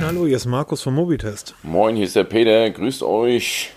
[0.00, 1.54] Moin, hallo, hier ist Markus vom Mobitest.
[1.62, 3.70] Moin, hier ist der Peter, grüßt euch.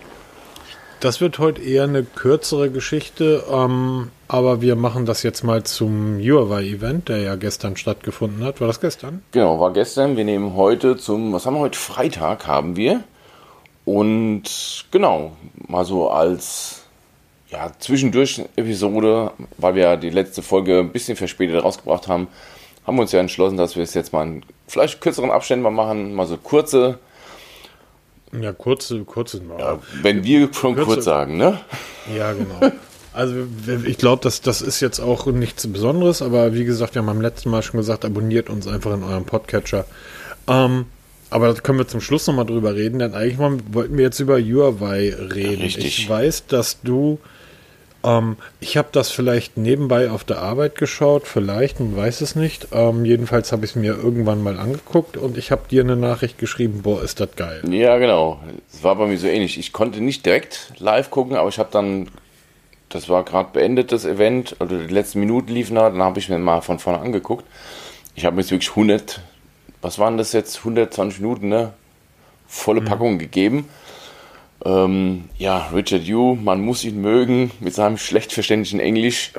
[1.00, 6.16] Das wird heute eher eine kürzere Geschichte, ähm, aber wir machen das jetzt mal zum
[6.16, 8.62] UAI-Event, der ja gestern stattgefunden hat.
[8.62, 9.22] War das gestern?
[9.32, 10.16] Genau, war gestern.
[10.16, 11.78] Wir nehmen heute zum, was haben wir heute?
[11.78, 13.04] Freitag haben wir.
[13.84, 15.32] Und genau,
[15.68, 16.84] mal so als
[17.50, 22.28] ja, Zwischendurch-Episode, weil wir ja die letzte Folge ein bisschen verspätet rausgebracht haben,
[22.86, 25.70] haben wir uns ja entschlossen, dass wir es jetzt mal in vielleicht kürzeren Abständen mal
[25.70, 26.98] machen, mal so kurze.
[28.38, 29.40] Ja, kurze, kurze.
[29.58, 31.60] Ja, wenn wir schon kurze, kurz sagen, ne?
[32.16, 32.72] Ja, genau.
[33.12, 33.46] Also
[33.84, 37.20] ich glaube, das, das ist jetzt auch nichts Besonderes, aber wie gesagt, wir haben beim
[37.20, 39.84] letzten Mal schon gesagt, abonniert uns einfach in eurem Podcatcher.
[40.48, 40.86] Ähm,
[41.30, 44.40] aber da können wir zum Schluss nochmal drüber reden, denn eigentlich wollten wir jetzt über
[44.40, 45.62] Huawei reden.
[45.62, 45.84] Richtig.
[45.84, 47.20] Ich weiß, dass du
[48.04, 52.68] ähm, ich habe das vielleicht nebenbei auf der Arbeit geschaut, vielleicht, man weiß es nicht.
[52.72, 56.38] Ähm, jedenfalls habe ich es mir irgendwann mal angeguckt und ich habe dir eine Nachricht
[56.38, 57.62] geschrieben, boah, ist das geil.
[57.68, 58.40] Ja, genau.
[58.72, 59.58] Es war bei mir so ähnlich.
[59.58, 62.08] Ich konnte nicht direkt live gucken, aber ich habe dann,
[62.90, 66.28] das war gerade beendet, das Event, oder die letzten Minuten liefen da, dann habe ich
[66.28, 67.44] mir mal von vorne angeguckt.
[68.14, 69.20] Ich habe mir jetzt wirklich 100,
[69.80, 71.72] was waren das jetzt, 120 Minuten, ne?
[72.46, 72.84] Volle mhm.
[72.84, 73.68] Packung gegeben.
[74.64, 79.32] Ähm, ja, Richard Yu, man muss ihn mögen mit seinem schlecht verständlichen Englisch.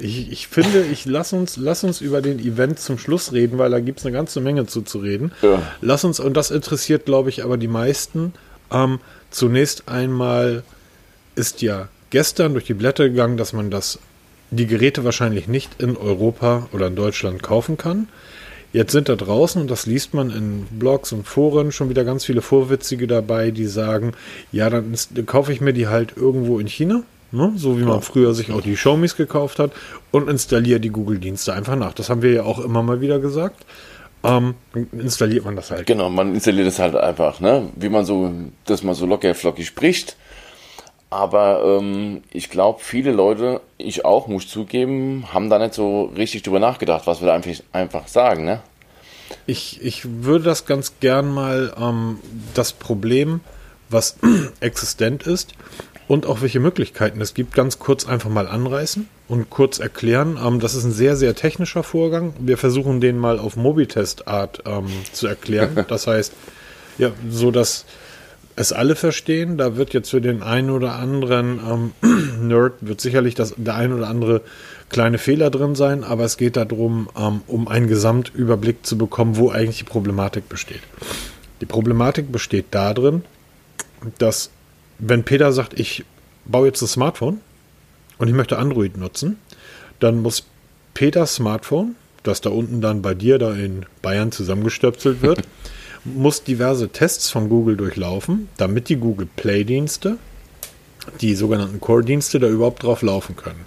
[0.00, 3.70] Ich, ich finde, ich lass uns, lass uns über den Event zum Schluss reden, weil
[3.70, 5.32] da gibt es eine ganze Menge zu, zu reden.
[5.42, 5.62] Ja.
[5.80, 8.32] Lass uns, und das interessiert, glaube ich, aber die meisten.
[8.70, 9.00] Ähm,
[9.30, 10.62] zunächst einmal
[11.34, 13.98] ist ja gestern durch die Blätter gegangen, dass man das,
[14.50, 18.08] die Geräte wahrscheinlich nicht in Europa oder in Deutschland kaufen kann.
[18.72, 22.24] Jetzt sind da draußen, und das liest man in Blogs und Foren, schon wieder ganz
[22.24, 24.12] viele Vorwitzige dabei, die sagen,
[24.52, 27.02] ja, dann, kaufe ich mir die halt irgendwo in China,
[27.32, 27.52] ne?
[27.56, 29.72] so wie man früher sich auch die Xiaomis gekauft hat,
[30.10, 31.94] und installiere die Google-Dienste einfach nach.
[31.94, 33.64] Das haben wir ja auch immer mal wieder gesagt.
[34.24, 34.54] Ähm,
[34.92, 35.86] installiert man das halt.
[35.86, 37.68] Genau, man installiert das halt einfach, ne?
[37.76, 38.32] Wie man so,
[38.64, 40.16] dass man so locker flockig spricht.
[41.10, 46.04] Aber ähm, ich glaube, viele Leute, ich auch, muss ich zugeben, haben da nicht so
[46.16, 48.44] richtig drüber nachgedacht, was wir da einfach, einfach sagen.
[48.44, 48.60] Ne?
[49.46, 52.18] Ich, ich würde das ganz gern mal ähm,
[52.52, 53.40] das Problem,
[53.88, 54.18] was
[54.60, 55.54] existent ist
[56.08, 60.38] und auch welche Möglichkeiten es gibt, ganz kurz einfach mal anreißen und kurz erklären.
[60.44, 62.34] Ähm, das ist ein sehr, sehr technischer Vorgang.
[62.38, 65.70] Wir versuchen den mal auf Mobitest-Art ähm, zu erklären.
[65.88, 66.34] Das heißt,
[66.98, 67.86] ja, so dass
[68.58, 69.56] es alle verstehen.
[69.56, 71.92] Da wird jetzt für den einen oder anderen ähm,
[72.48, 74.42] Nerd wird sicherlich das, der ein oder andere
[74.88, 79.50] kleine Fehler drin sein, aber es geht darum, ähm, um einen Gesamtüberblick zu bekommen, wo
[79.50, 80.80] eigentlich die Problematik besteht.
[81.60, 83.22] Die Problematik besteht darin,
[84.18, 84.50] dass
[84.98, 86.04] wenn Peter sagt, ich
[86.44, 87.40] baue jetzt ein Smartphone
[88.18, 89.38] und ich möchte Android nutzen,
[90.00, 90.44] dann muss
[90.94, 95.42] Peters Smartphone, das da unten dann bei dir da in Bayern zusammengestöpselt wird,
[96.04, 100.18] muss diverse Tests von Google durchlaufen, damit die Google Play-Dienste,
[101.20, 103.66] die sogenannten Core-Dienste, da überhaupt drauf laufen können.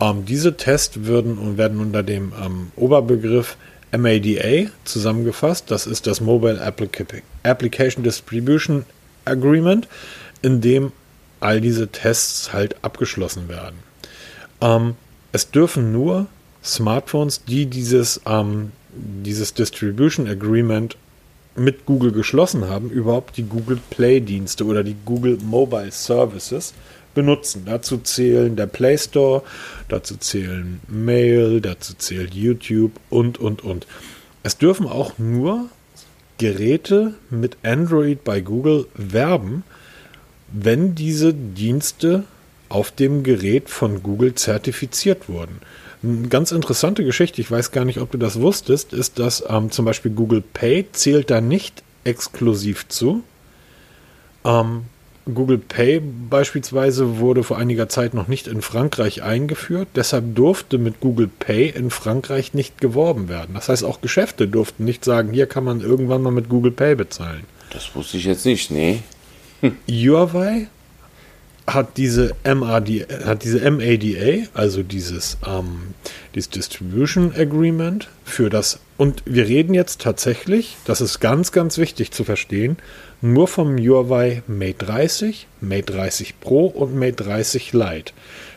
[0.00, 3.56] Ähm, diese Tests würden werden unter dem ähm, Oberbegriff
[3.96, 5.70] MADA zusammengefasst.
[5.70, 7.04] Das ist das Mobile Applica
[7.42, 8.84] Application Distribution
[9.24, 9.88] Agreement,
[10.42, 10.92] in dem
[11.40, 13.76] all diese Tests halt abgeschlossen werden.
[14.60, 14.96] Ähm,
[15.32, 16.26] es dürfen nur
[16.64, 20.96] Smartphones, die dieses, ähm, dieses Distribution Agreement
[21.58, 26.74] mit Google geschlossen haben, überhaupt die Google Play-Dienste oder die Google Mobile Services
[27.14, 27.62] benutzen.
[27.66, 29.42] Dazu zählen der Play Store,
[29.88, 33.86] dazu zählen Mail, dazu zählt YouTube und, und, und.
[34.42, 35.68] Es dürfen auch nur
[36.38, 39.64] Geräte mit Android bei Google werben,
[40.52, 42.24] wenn diese Dienste
[42.68, 45.60] auf dem Gerät von Google zertifiziert wurden.
[46.02, 49.70] Eine ganz interessante Geschichte, ich weiß gar nicht, ob du das wusstest, ist, dass ähm,
[49.70, 53.22] zum Beispiel Google Pay zählt da nicht exklusiv zu.
[54.44, 54.82] Ähm,
[55.34, 56.00] Google Pay
[56.30, 61.68] beispielsweise wurde vor einiger Zeit noch nicht in Frankreich eingeführt, deshalb durfte mit Google Pay
[61.68, 63.54] in Frankreich nicht geworben werden.
[63.54, 66.94] Das heißt, auch Geschäfte durften nicht sagen, hier kann man irgendwann mal mit Google Pay
[66.94, 67.44] bezahlen.
[67.70, 69.00] Das wusste ich jetzt nicht, nee.
[69.60, 69.76] Hm.
[69.88, 70.68] Huawei
[71.68, 75.94] hat diese MAD, hat diese MADA, also dieses, ähm,
[76.34, 82.10] dieses Distribution Agreement für das, und wir reden jetzt tatsächlich, das ist ganz, ganz wichtig
[82.10, 82.78] zu verstehen,
[83.20, 88.12] nur vom Huawei Mate 30, Mate 30 Pro und Mate 30 Lite.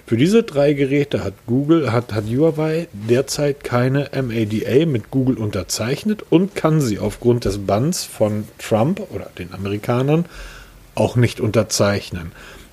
[0.06, 6.24] Für diese drei Geräte hat Google, hat, hat Huawei derzeit keine MADA mit Google unterzeichnet
[6.30, 10.26] und kann sie aufgrund des Banns von Trump oder den Amerikanern
[10.96, 12.32] auch nicht unterzeichnen.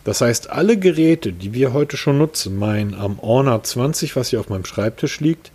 [0.08, 4.40] Das heißt, alle Geräte, die wir heute schon nutzen, mein am Honor 20, was hier
[4.40, 5.52] auf meinem Schreibtisch liegt,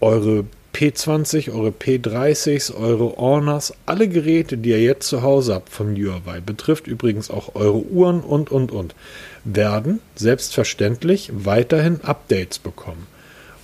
[0.00, 5.96] eure P20, eure P30s, eure Honors, alle Geräte, die ihr jetzt zu Hause habt von
[5.96, 8.94] Huawei, betrifft übrigens auch eure Uhren und, und, und,
[9.42, 13.08] werden selbstverständlich weiterhin Updates bekommen,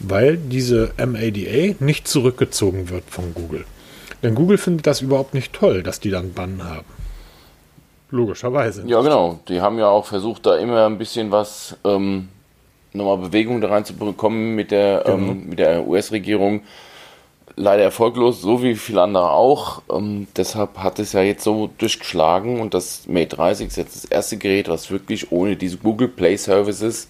[0.00, 3.64] weil diese MADA nicht zurückgezogen wird von Google.
[4.24, 6.97] Denn Google findet das überhaupt nicht toll, dass die dann Bann haben.
[8.10, 8.84] Logischerweise.
[8.86, 9.40] Ja, genau.
[9.48, 12.28] Die haben ja auch versucht, da immer ein bisschen was, ähm,
[12.92, 15.16] nochmal Bewegung da reinzubekommen mit der, genau.
[15.16, 16.62] ähm, der US-Regierung.
[17.56, 19.82] Leider erfolglos, so wie viele andere auch.
[19.92, 24.04] Ähm, deshalb hat es ja jetzt so durchgeschlagen und das Mate 30 ist jetzt das
[24.04, 27.08] erste Gerät, was wirklich ohne diese Google Play Services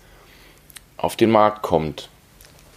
[0.96, 2.08] auf den Markt kommt.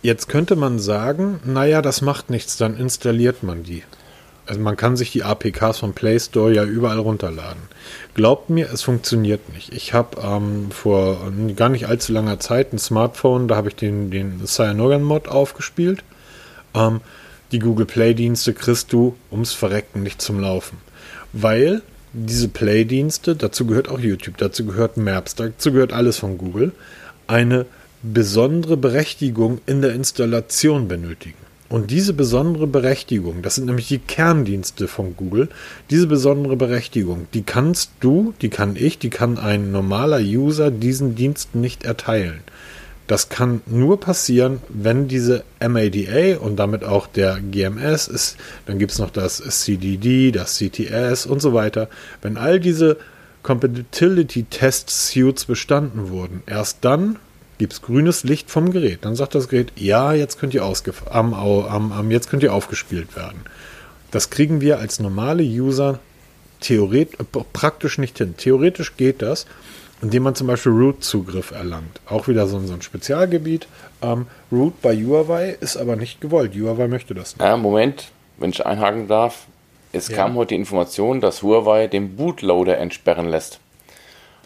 [0.03, 3.83] Jetzt könnte man sagen, naja, das macht nichts, dann installiert man die.
[4.45, 7.61] Also man kann sich die APKs vom Play Store ja überall runterladen.
[8.15, 9.73] Glaubt mir, es funktioniert nicht.
[9.73, 14.11] Ich habe ähm, vor gar nicht allzu langer Zeit ein Smartphone, da habe ich den,
[14.11, 16.03] den Cyanogen-Mod aufgespielt.
[16.73, 17.01] Ähm,
[17.51, 20.77] die Google Play-Dienste kriegst du ums Verrecken nicht zum Laufen.
[21.33, 21.81] Weil
[22.13, 26.73] diese Play-Dienste, dazu gehört auch YouTube, dazu gehört Maps, dazu gehört alles von Google,
[27.27, 27.65] eine
[28.03, 31.37] besondere Berechtigung in der Installation benötigen.
[31.71, 35.47] Und diese besondere Berechtigung, das sind nämlich die Kerndienste von Google,
[35.89, 41.15] diese besondere Berechtigung, die kannst du, die kann ich, die kann ein normaler User diesen
[41.15, 42.41] Diensten nicht erteilen.
[43.07, 48.35] Das kann nur passieren, wenn diese MADA und damit auch der GMS ist,
[48.65, 51.87] dann gibt es noch das CDD, das CTS und so weiter.
[52.21, 52.97] Wenn all diese
[53.43, 57.15] Compatibility Test Suits bestanden wurden, erst dann
[57.61, 59.05] gibt es grünes Licht vom Gerät.
[59.05, 63.15] Dann sagt das Gerät, ja, jetzt könnt ihr, am, am, am, jetzt könnt ihr aufgespielt
[63.15, 63.41] werden.
[64.09, 65.99] Das kriegen wir als normale User
[66.59, 67.19] theoretisch,
[67.53, 68.33] praktisch nicht hin.
[68.35, 69.45] Theoretisch geht das,
[70.01, 72.01] indem man zum Beispiel Root-Zugriff erlangt.
[72.07, 73.67] Auch wieder so, so ein Spezialgebiet.
[74.01, 76.55] Ähm, Root bei Huawei ist aber nicht gewollt.
[76.55, 77.45] Huawei möchte das nicht.
[77.45, 78.07] Ja, Moment,
[78.39, 79.45] wenn ich einhaken darf.
[79.93, 80.15] Es ja.
[80.15, 83.59] kam heute die Information, dass Huawei den Bootloader entsperren lässt.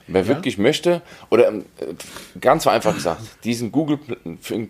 [0.07, 0.27] Wer ja?
[0.27, 1.61] wirklich möchte, oder äh,
[2.39, 3.99] ganz vereinfacht gesagt, diesen Google,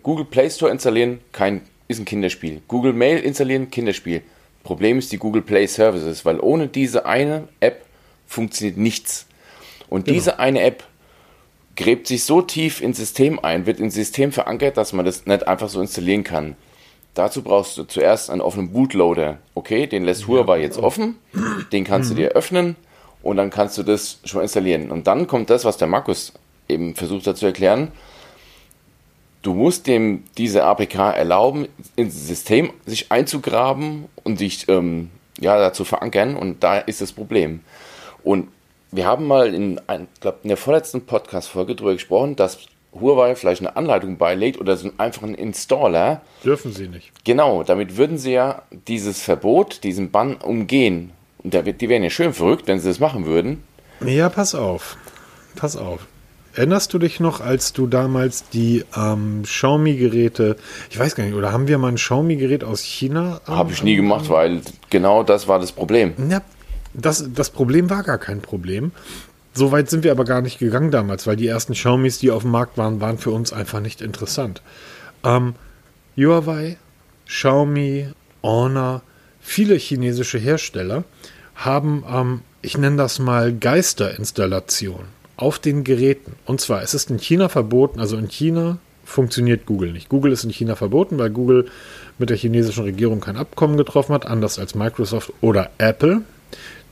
[0.02, 2.62] Google Play Store installieren, kein, ist ein Kinderspiel.
[2.68, 4.22] Google Mail installieren, Kinderspiel.
[4.62, 7.84] Problem ist die Google Play Services, weil ohne diese eine App
[8.26, 9.26] funktioniert nichts.
[9.88, 10.14] Und genau.
[10.14, 10.84] diese eine App
[11.76, 15.46] gräbt sich so tief ins System ein, wird ins System verankert, dass man das nicht
[15.46, 16.56] einfach so installieren kann.
[17.14, 19.38] Dazu brauchst du zuerst einen offenen Bootloader.
[19.54, 21.16] Okay, den lässt Huawei jetzt offen.
[21.72, 22.16] Den kannst mhm.
[22.16, 22.76] du dir öffnen
[23.26, 24.90] und dann kannst du das schon installieren.
[24.90, 26.32] Und dann kommt das, was der Markus
[26.68, 27.90] eben versucht hat zu erklären.
[29.42, 35.84] Du musst dem diese APK erlauben, ins System sich einzugraben und sich ähm, ja, dazu
[35.84, 36.36] verankern.
[36.36, 37.60] Und da ist das Problem.
[38.22, 38.48] Und
[38.92, 42.58] wir haben mal in, ein, glaub, in der vorletzten Podcast-Folge darüber gesprochen, dass
[42.92, 46.22] Huawei vielleicht eine Anleitung beilegt oder so einen Installer.
[46.44, 47.12] Dürfen sie nicht.
[47.24, 51.12] Genau, damit würden sie ja dieses Verbot, diesen Bann umgehen.
[51.38, 53.62] Und die wären ja schön verrückt, wenn sie das machen würden.
[54.04, 54.96] Ja, pass auf.
[55.54, 56.06] Pass auf.
[56.54, 60.56] Erinnerst du dich noch, als du damals die ähm, Xiaomi-Geräte,
[60.88, 63.42] ich weiß gar nicht, oder haben wir mal ein Xiaomi-Gerät aus China?
[63.46, 66.14] Ähm, Habe ich nie gemacht, weil genau das war das Problem.
[66.30, 66.40] Ja,
[66.94, 68.92] das, das Problem war gar kein Problem.
[69.52, 72.42] So weit sind wir aber gar nicht gegangen damals, weil die ersten Xiaomis, die auf
[72.42, 74.62] dem Markt waren, waren für uns einfach nicht interessant.
[75.24, 75.54] Ähm,
[76.16, 76.78] Huawei,
[77.26, 78.08] Xiaomi,
[78.42, 79.02] Honor,
[79.46, 81.04] viele chinesische Hersteller
[81.54, 85.04] haben, ähm, ich nenne das mal Geisterinstallation
[85.36, 86.32] auf den Geräten.
[86.44, 90.08] Und zwar, es ist in China verboten, also in China funktioniert Google nicht.
[90.08, 91.66] Google ist in China verboten, weil Google
[92.18, 96.22] mit der chinesischen Regierung kein Abkommen getroffen hat, anders als Microsoft oder Apple,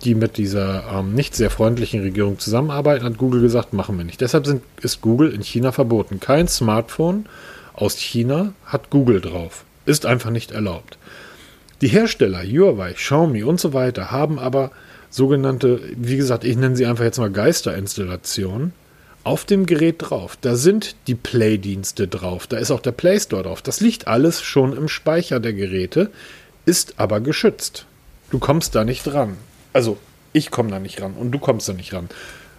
[0.04, 4.20] die mit dieser ähm, nicht sehr freundlichen Regierung zusammenarbeiten, hat Google gesagt, machen wir nicht.
[4.20, 6.20] Deshalb sind, ist Google in China verboten.
[6.20, 7.26] Kein Smartphone
[7.72, 9.64] aus China hat Google drauf.
[9.86, 10.98] Ist einfach nicht erlaubt.
[11.84, 14.70] Die Hersteller, Huawei, Xiaomi und so weiter, haben aber
[15.10, 18.72] sogenannte, wie gesagt, ich nenne sie einfach jetzt mal Geisterinstallationen,
[19.22, 20.38] auf dem Gerät drauf.
[20.40, 23.60] Da sind die Play-Dienste drauf, da ist auch der Play Store drauf.
[23.60, 26.10] Das liegt alles schon im Speicher der Geräte,
[26.64, 27.84] ist aber geschützt.
[28.30, 29.36] Du kommst da nicht ran.
[29.74, 29.98] Also,
[30.32, 32.08] ich komme da nicht ran und du kommst da nicht ran.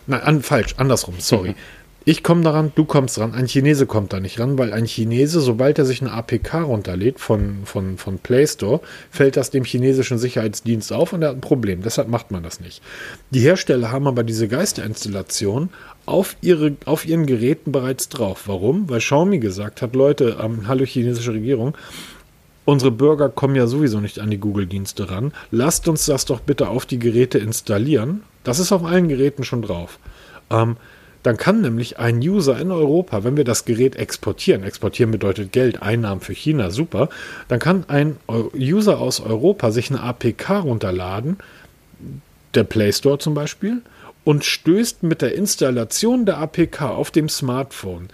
[0.05, 1.55] Nein, an, falsch, andersrum, sorry.
[2.07, 5.41] Ich komme daran, du kommst dran, ein Chinese kommt da nicht ran, weil ein Chinese,
[5.41, 10.19] sobald er sich eine APK runterlädt von, von, von Play Store, fällt das dem chinesischen
[10.19, 11.81] Sicherheitsdienst auf und er hat ein Problem.
[11.81, 12.83] Deshalb macht man das nicht.
[13.31, 15.69] Die Hersteller haben aber diese Geisterinstallation
[16.05, 18.43] auf, ihre, auf ihren Geräten bereits drauf.
[18.45, 18.87] Warum?
[18.87, 21.75] Weil Xiaomi gesagt hat, Leute, ähm, hallo chinesische Regierung,
[22.65, 25.33] unsere Bürger kommen ja sowieso nicht an die Google-Dienste ran.
[25.49, 28.21] Lasst uns das doch bitte auf die Geräte installieren.
[28.43, 29.97] Das ist auf allen Geräten schon drauf.
[30.51, 30.77] Ähm,
[31.25, 35.81] dann kann nämlich ein User in Europa, wenn wir das Gerät exportieren, exportieren bedeutet Geld,
[35.81, 37.09] Einnahmen für China, super,
[37.47, 38.17] dann kann ein
[38.55, 41.37] User aus Europa sich eine APK runterladen,
[42.53, 43.81] der Play Store zum Beispiel,
[44.23, 48.09] und stößt mit der Installation der APK auf dem Smartphone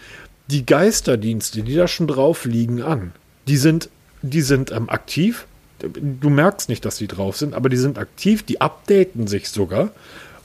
[0.47, 3.11] die Geisterdienste, die da schon drauf liegen, an.
[3.47, 3.89] Die sind,
[4.21, 5.47] die sind ähm, aktiv.
[5.79, 9.91] Du merkst nicht, dass die drauf sind, aber die sind aktiv, die updaten sich sogar.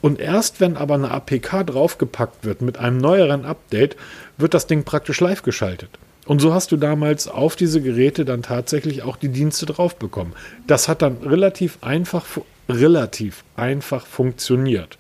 [0.02, 3.96] Und erst wenn aber eine APK draufgepackt wird mit einem neueren Update,
[4.36, 5.90] wird das Ding praktisch live geschaltet.
[6.26, 10.32] Und so hast du damals auf diese Geräte dann tatsächlich auch die Dienste drauf bekommen.
[10.66, 12.24] Das hat dann relativ einfach,
[12.68, 14.98] relativ einfach funktioniert.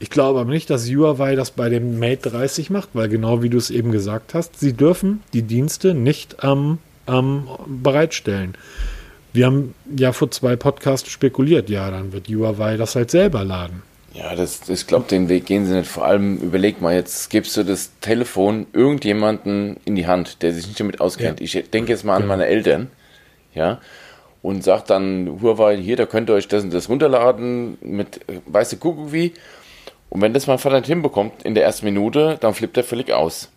[0.00, 3.48] Ich glaube aber nicht, dass Huawei das bei dem Mate 30 macht, weil genau wie
[3.48, 6.78] du es eben gesagt hast, sie dürfen die Dienste nicht ähm,
[7.08, 8.54] ähm, bereitstellen.
[9.32, 13.82] Wir haben ja vor zwei Podcasts spekuliert, ja, dann wird Huawei das halt selber laden.
[14.18, 15.88] Ja, das, ich glaube, den Weg gehen sie nicht.
[15.88, 20.66] Vor allem, überleg mal, jetzt gibst du das Telefon irgendjemanden in die Hand, der sich
[20.66, 21.38] nicht damit auskennt.
[21.38, 21.44] Ja.
[21.44, 22.90] Ich denke jetzt mal an meine Eltern,
[23.54, 23.80] ja,
[24.42, 28.72] und sagt dann Huawei, hier, da könnt ihr euch das und das runterladen mit, weißt
[28.72, 29.34] du, Kuckuck wie,
[30.10, 33.12] und wenn das mein Vater nicht hinbekommt in der ersten Minute, dann flippt er völlig
[33.12, 33.50] aus.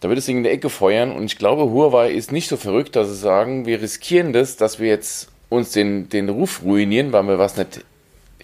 [0.00, 2.96] Da wird es in der Ecke feuern und ich glaube, Huawei ist nicht so verrückt,
[2.96, 7.24] dass sie sagen, wir riskieren das, dass wir jetzt uns den, den Ruf ruinieren, weil
[7.24, 7.84] wir was nicht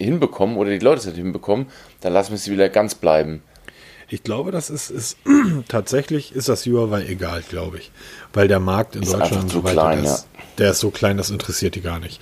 [0.03, 1.67] hinbekommen oder die Leute es nicht hinbekommen,
[2.01, 3.41] dann lassen wir sie wieder ganz bleiben.
[4.09, 5.17] Ich glaube, das ist, ist
[5.67, 7.91] tatsächlich ist das Huawei egal, glaube ich.
[8.33, 10.43] Weil der Markt in ist Deutschland so klein, ist, ja.
[10.57, 12.19] der ist so klein, das interessiert die gar nicht.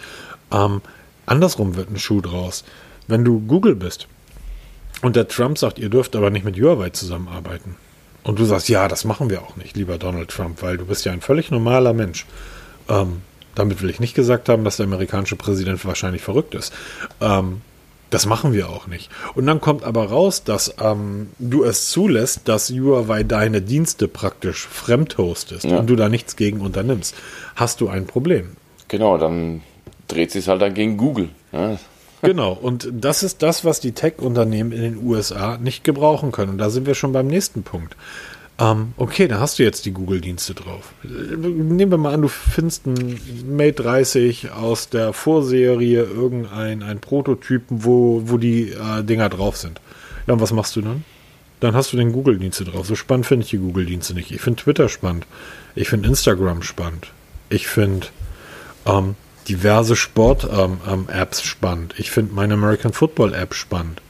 [0.52, 0.82] Ähm,
[1.26, 2.64] andersrum wird ein Schuh draus.
[3.08, 4.08] Wenn du Google bist,
[5.02, 7.76] und der Trump sagt, ihr dürft aber nicht mit Huawei zusammenarbeiten.
[8.24, 11.06] Und du sagst, ja, das machen wir auch nicht, lieber Donald Trump, weil du bist
[11.06, 12.26] ja ein völlig normaler Mensch.
[12.90, 13.22] Ähm,
[13.56, 16.74] damit will ich nicht gesagt haben, dass der amerikanische Präsident wahrscheinlich verrückt ist.
[17.22, 17.62] Ähm,
[18.10, 19.10] das machen wir auch nicht.
[19.36, 24.68] Und dann kommt aber raus, dass ähm, du es zulässt, dass Huawei deine Dienste praktisch
[24.68, 25.78] fremd hostest ja.
[25.78, 27.16] und du da nichts gegen unternimmst.
[27.56, 28.56] Hast du ein Problem.
[28.88, 29.62] Genau, dann
[30.08, 31.30] dreht sich halt dann gegen Google.
[31.52, 31.78] Ja.
[32.22, 36.52] Genau, und das ist das, was die Tech-Unternehmen in den USA nicht gebrauchen können.
[36.52, 37.96] Und da sind wir schon beim nächsten Punkt.
[38.60, 40.92] Ähm, okay, da hast du jetzt die Google-Dienste drauf.
[41.04, 47.86] Nehmen wir mal an, du findest einen Mate 30 aus der Vorserie, irgendein ein Prototypen,
[47.86, 49.80] wo, wo die äh, Dinger drauf sind.
[50.28, 51.06] Ja, und was machst du dann?
[51.62, 52.86] Dann hast du den Google-Dienste drauf.
[52.86, 54.32] So spannend finde ich die Google-Dienste nicht.
[54.32, 55.26] Ich finde Twitter spannend.
[55.76, 57.08] Ich finde Instagram spannend.
[57.50, 58.08] Ich finde
[58.86, 59.16] ähm,
[59.48, 61.96] diverse Sport-Apps ähm, ähm, spannend.
[61.98, 64.02] Ich finde meine American Football App spannend.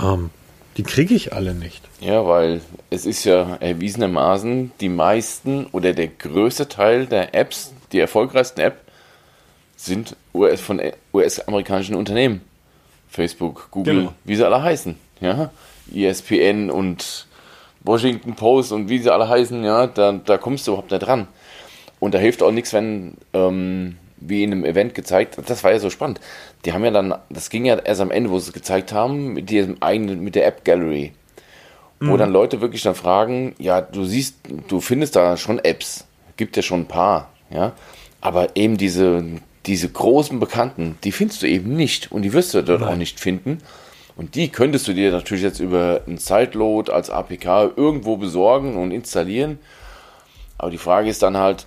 [0.00, 0.30] Ähm,
[0.76, 1.82] die kriege ich alle nicht.
[2.00, 2.60] Ja, weil
[2.90, 8.80] es ist ja erwiesenermaßen die meisten oder der größte Teil der Apps, die erfolgreichsten Apps,
[9.76, 10.80] sind US von
[11.12, 12.40] US-amerikanischen Unternehmen.
[13.08, 14.14] Facebook, Google, genau.
[14.24, 14.96] wie sie alle heißen.
[15.20, 15.50] Ja,
[15.94, 17.26] ESPN und
[17.80, 21.28] Washington Post und wie sie alle heißen, ja, da, da kommst du überhaupt nicht dran.
[22.00, 25.38] Und da hilft auch nichts, wenn ähm, wie in einem Event gezeigt.
[25.46, 26.20] Das war ja so spannend.
[26.64, 29.32] Die haben ja dann, das ging ja erst am Ende, wo sie es gezeigt haben,
[29.32, 31.12] mit diesem eigenen, mit der App Gallery.
[32.00, 32.18] Wo mhm.
[32.18, 34.36] dann Leute wirklich dann fragen, ja, du siehst,
[34.68, 36.06] du findest da schon Apps.
[36.36, 37.72] Gibt ja schon ein paar, ja.
[38.20, 39.24] Aber eben diese,
[39.66, 42.10] diese großen Bekannten, die findest du eben nicht.
[42.10, 42.90] Und die wirst du dort Nein.
[42.90, 43.58] auch nicht finden.
[44.16, 48.90] Und die könntest du dir natürlich jetzt über ein Sideload als APK irgendwo besorgen und
[48.90, 49.58] installieren.
[50.58, 51.66] Aber die Frage ist dann halt,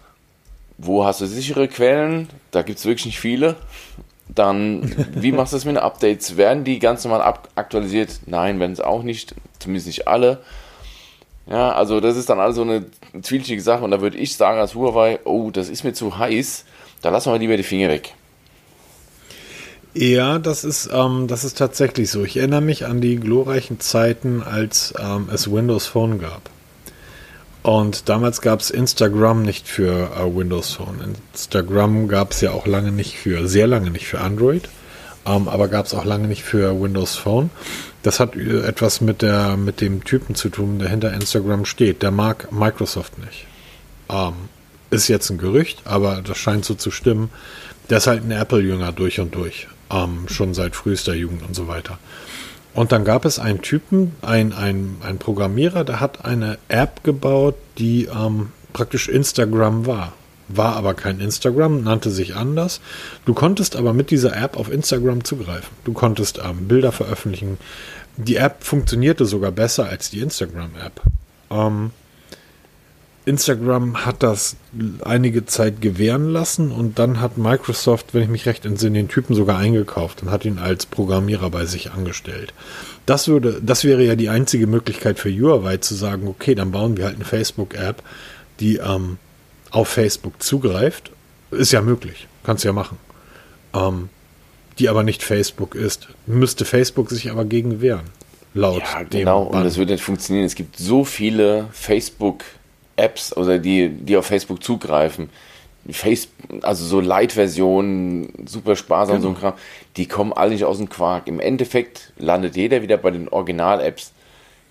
[0.78, 2.28] wo hast du sichere Quellen?
[2.52, 3.56] Da gibt es wirklich nicht viele.
[4.28, 6.38] Dann, wie machst du das mit den Updates?
[6.38, 8.22] Werden die ganz normal aktualisiert?
[8.26, 10.42] Nein, werden es auch nicht, zumindest nicht alle.
[11.48, 12.86] Ja, also das ist dann also eine
[13.22, 16.66] zwielichtige Sache und da würde ich sagen als Huawei, oh, das ist mir zu heiß,
[17.04, 18.16] da lassen wir lieber die Finger weg.
[19.94, 22.26] Ja, das ist, ähm, das ist tatsächlich so.
[22.26, 26.50] Ich erinnere mich an die glorreichen Zeiten, als ähm, es Windows Phone gab.
[27.66, 31.16] Und damals gab es Instagram nicht für äh, Windows Phone.
[31.34, 34.70] Instagram gab es ja auch lange nicht für, sehr lange nicht für Android,
[35.26, 37.50] ähm, aber gab es auch lange nicht für Windows Phone.
[38.04, 42.04] Das hat äh, etwas mit, der, mit dem Typen zu tun, der hinter Instagram steht.
[42.04, 43.48] Der mag Microsoft nicht.
[44.10, 44.34] Ähm,
[44.92, 47.32] ist jetzt ein Gerücht, aber das scheint so zu stimmen.
[47.90, 49.68] Der ist halt ein Apple-Jünger durch und durch.
[49.90, 51.98] Ähm, schon seit frühester Jugend und so weiter.
[52.76, 57.56] Und dann gab es einen Typen, ein, ein, ein Programmierer, der hat eine App gebaut,
[57.78, 60.12] die ähm, praktisch Instagram war.
[60.50, 62.82] War aber kein Instagram, nannte sich anders.
[63.24, 65.70] Du konntest aber mit dieser App auf Instagram zugreifen.
[65.86, 67.58] Du konntest ähm, Bilder veröffentlichen.
[68.18, 71.02] Die App funktionierte sogar besser als die Instagram-App.
[71.50, 71.92] Ähm,
[73.26, 74.56] Instagram hat das
[75.04, 79.36] einige Zeit gewähren lassen und dann hat Microsoft, wenn ich mich recht entsinne, den Typen
[79.36, 82.54] sogar eingekauft und hat ihn als Programmierer bei sich angestellt.
[83.06, 86.98] Das würde, das wäre ja die einzige Möglichkeit für Huawei zu sagen, okay, dann bauen
[86.98, 88.04] wir halt eine Facebook-App,
[88.60, 89.18] die ähm,
[89.72, 91.12] auf Facebook zugreift.
[91.52, 92.98] Ist ja möglich, kannst ja machen.
[93.74, 94.10] Ähm,
[94.78, 96.10] die aber nicht Facebook ist.
[96.28, 98.06] Müsste Facebook sich aber gegen wehren.
[98.54, 98.82] Laut.
[98.82, 99.44] Ja, genau.
[99.44, 100.46] Und das würde nicht funktionieren.
[100.46, 102.44] Es gibt so viele Facebook-
[102.96, 105.30] Apps oder die, die auf Facebook zugreifen,
[105.92, 106.30] Face,
[106.64, 109.30] also so Light-Versionen, super sparsam, genau.
[109.30, 109.54] so ein Kram,
[109.98, 111.28] die kommen alle nicht aus dem Quark.
[111.28, 114.12] Im Endeffekt landet jeder wieder bei den Original-Apps.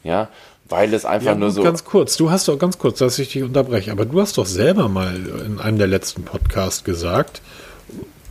[0.02, 0.28] Ja,
[0.68, 1.62] weil es einfach ja, nur so.
[1.62, 4.46] Ganz kurz, du hast doch ganz kurz, dass ich dich unterbreche, aber du hast doch
[4.46, 5.14] selber mal
[5.46, 7.42] in einem der letzten Podcasts gesagt,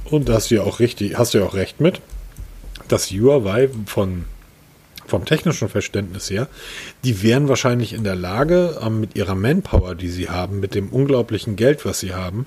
[0.05, 2.01] und das ja auch richtig, hast du ja auch recht mit,
[2.87, 4.25] dass Huawei von
[5.05, 6.47] vom technischen Verständnis her,
[7.03, 10.89] die wären wahrscheinlich in der Lage, ähm, mit ihrer Manpower, die sie haben, mit dem
[10.89, 12.45] unglaublichen Geld, was sie haben,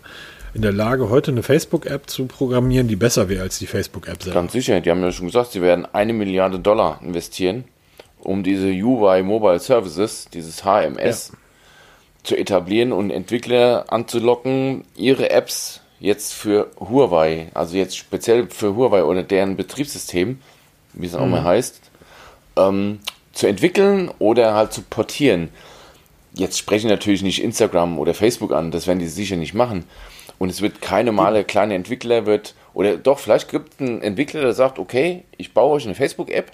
[0.55, 4.41] in der Lage, heute eine Facebook-App zu programmieren, die besser wäre als die Facebook-App selber.
[4.41, 7.65] Ganz sicher, die haben ja schon gesagt, sie werden eine Milliarde Dollar investieren,
[8.21, 11.39] um diese UI Mobile Services, dieses HMS, ja.
[12.23, 19.05] zu etablieren und Entwickler anzulocken, ihre Apps jetzt für Huawei, also jetzt speziell für Huawei
[19.05, 20.39] oder deren Betriebssystem,
[20.95, 21.33] wie es auch mhm.
[21.33, 21.86] mal heißt,
[22.57, 23.01] ähm,
[23.33, 25.51] zu entwickeln oder halt zu portieren.
[26.35, 29.85] Jetzt sprechen natürlich nicht Instagram oder Facebook an, das werden die sicher nicht machen.
[30.39, 34.43] Und es wird kein normaler kleiner Entwickler wird, oder doch, vielleicht gibt es einen Entwickler,
[34.43, 36.53] der sagt, okay, ich baue euch eine Facebook-App,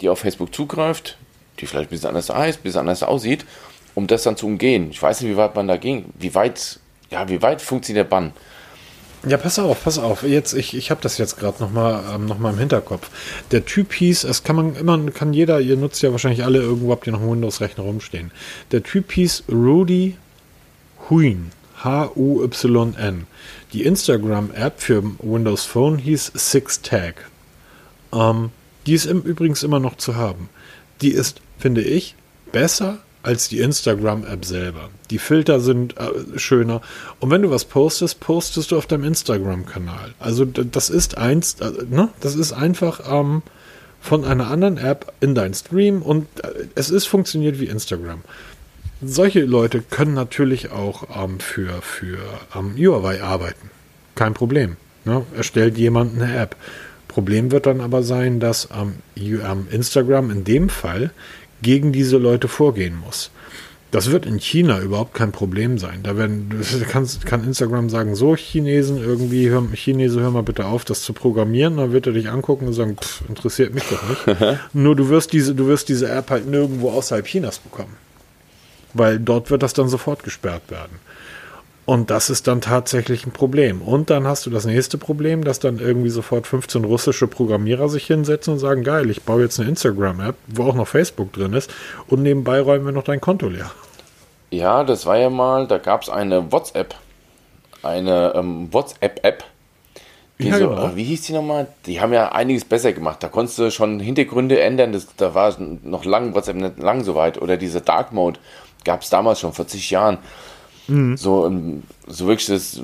[0.00, 1.18] die auf Facebook zugreift,
[1.58, 3.44] die vielleicht ein bisschen anders heißt, ein bisschen anders aussieht,
[3.96, 4.90] um das dann zu umgehen.
[4.90, 6.78] Ich weiß nicht, wie weit man da ging, wie weit,
[7.10, 8.32] ja, wie weit funktioniert der Bann?
[9.26, 10.22] Ja, pass auf, pass auf.
[10.22, 13.10] Jetzt, ich, ich habe das jetzt gerade nochmal ähm, noch im Hinterkopf.
[13.52, 16.92] Der Typ hieß, es kann man immer, kann jeder, ihr nutzt ja wahrscheinlich alle irgendwo,
[16.92, 18.32] habt ihr noch einen Windows-Rechner rumstehen.
[18.70, 20.16] Der Typ hieß Rudy
[21.08, 21.52] Huyn.
[21.82, 23.26] H-U-Y-N.
[23.72, 27.30] Die Instagram-App für Windows Phone hieß SixTag.
[28.12, 28.50] Ähm,
[28.86, 30.48] die ist im, übrigens immer noch zu haben.
[31.00, 32.14] Die ist, finde ich,
[32.52, 34.90] besser als die Instagram-App selber.
[35.10, 36.80] Die Filter sind äh, schöner.
[37.20, 40.14] Und wenn du was postest, postest du auf deinem Instagram-Kanal.
[40.18, 42.10] Also das ist eins, äh, ne?
[42.20, 43.42] Das ist einfach ähm,
[44.00, 48.22] von einer anderen App in dein Stream und äh, es ist funktioniert wie Instagram.
[49.02, 52.18] Solche Leute können natürlich auch ähm, für, für
[52.54, 53.70] ähm, UI arbeiten.
[54.14, 54.76] Kein Problem.
[55.04, 55.24] Ne?
[55.36, 56.56] Erstellt jemand eine App.
[57.08, 58.96] Problem wird dann aber sein, dass ähm,
[59.70, 61.12] Instagram in dem Fall
[61.64, 63.32] gegen diese Leute vorgehen muss.
[63.90, 66.00] Das wird in China überhaupt kein Problem sein.
[66.02, 66.50] Da werden,
[66.88, 71.12] kann, kann Instagram sagen, so Chinesen irgendwie, hör, Chinese, hör mal bitte auf, das zu
[71.12, 71.76] programmieren.
[71.76, 74.58] Dann wird er dich angucken und sagen, pff, interessiert mich doch nicht.
[74.72, 77.96] Nur du wirst diese, du wirst diese App halt nirgendwo außerhalb Chinas bekommen.
[78.94, 80.98] Weil dort wird das dann sofort gesperrt werden.
[81.86, 83.82] Und das ist dann tatsächlich ein Problem.
[83.82, 88.06] Und dann hast du das nächste Problem, dass dann irgendwie sofort 15 russische Programmierer sich
[88.06, 91.70] hinsetzen und sagen, geil, ich baue jetzt eine Instagram-App, wo auch noch Facebook drin ist,
[92.08, 93.70] und nebenbei räumen wir noch dein Konto leer.
[94.50, 96.94] Ja, das war ja mal, da gab es eine WhatsApp,
[97.82, 99.44] eine ähm, WhatsApp-App.
[100.38, 100.96] Ja, so, genau.
[100.96, 101.68] Wie hieß die nochmal?
[101.86, 103.22] Die haben ja einiges besser gemacht.
[103.22, 104.92] Da konntest du schon Hintergründe ändern.
[104.92, 107.40] Das, da war noch lang WhatsApp nicht lang so weit.
[107.40, 108.40] Oder diese Dark Mode
[108.84, 110.18] gab es damals schon, vor zig Jahren.
[110.88, 111.16] Mhm.
[111.16, 111.50] So,
[112.06, 112.80] so wirklich das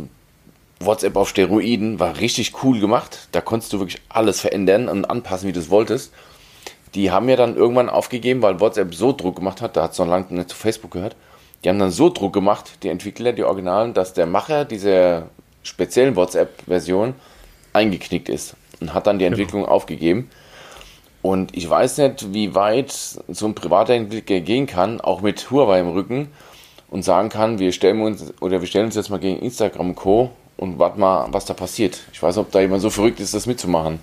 [0.80, 3.28] WhatsApp auf Steroiden war richtig cool gemacht.
[3.32, 6.12] Da konntest du wirklich alles verändern und anpassen, wie du es wolltest.
[6.94, 9.98] Die haben ja dann irgendwann aufgegeben, weil WhatsApp so Druck gemacht hat, da hat es
[9.98, 11.14] noch lange nicht zu Facebook gehört.
[11.62, 15.28] Die haben dann so Druck gemacht, die Entwickler, die Originalen, dass der Macher dieser
[15.62, 17.14] speziellen WhatsApp-Version
[17.74, 19.34] eingeknickt ist und hat dann die genau.
[19.34, 19.74] Entwicklung genau.
[19.74, 20.30] aufgegeben.
[21.22, 25.80] Und ich weiß nicht, wie weit so ein privater Entwickler gehen kann, auch mit Huawei
[25.80, 26.28] im Rücken,
[26.90, 30.30] und sagen kann, wir stellen uns oder wir stellen uns jetzt mal gegen Instagram Co.
[30.56, 32.00] und warten mal, was da passiert.
[32.12, 34.00] Ich weiß nicht, ob da jemand so verrückt ist, das mitzumachen.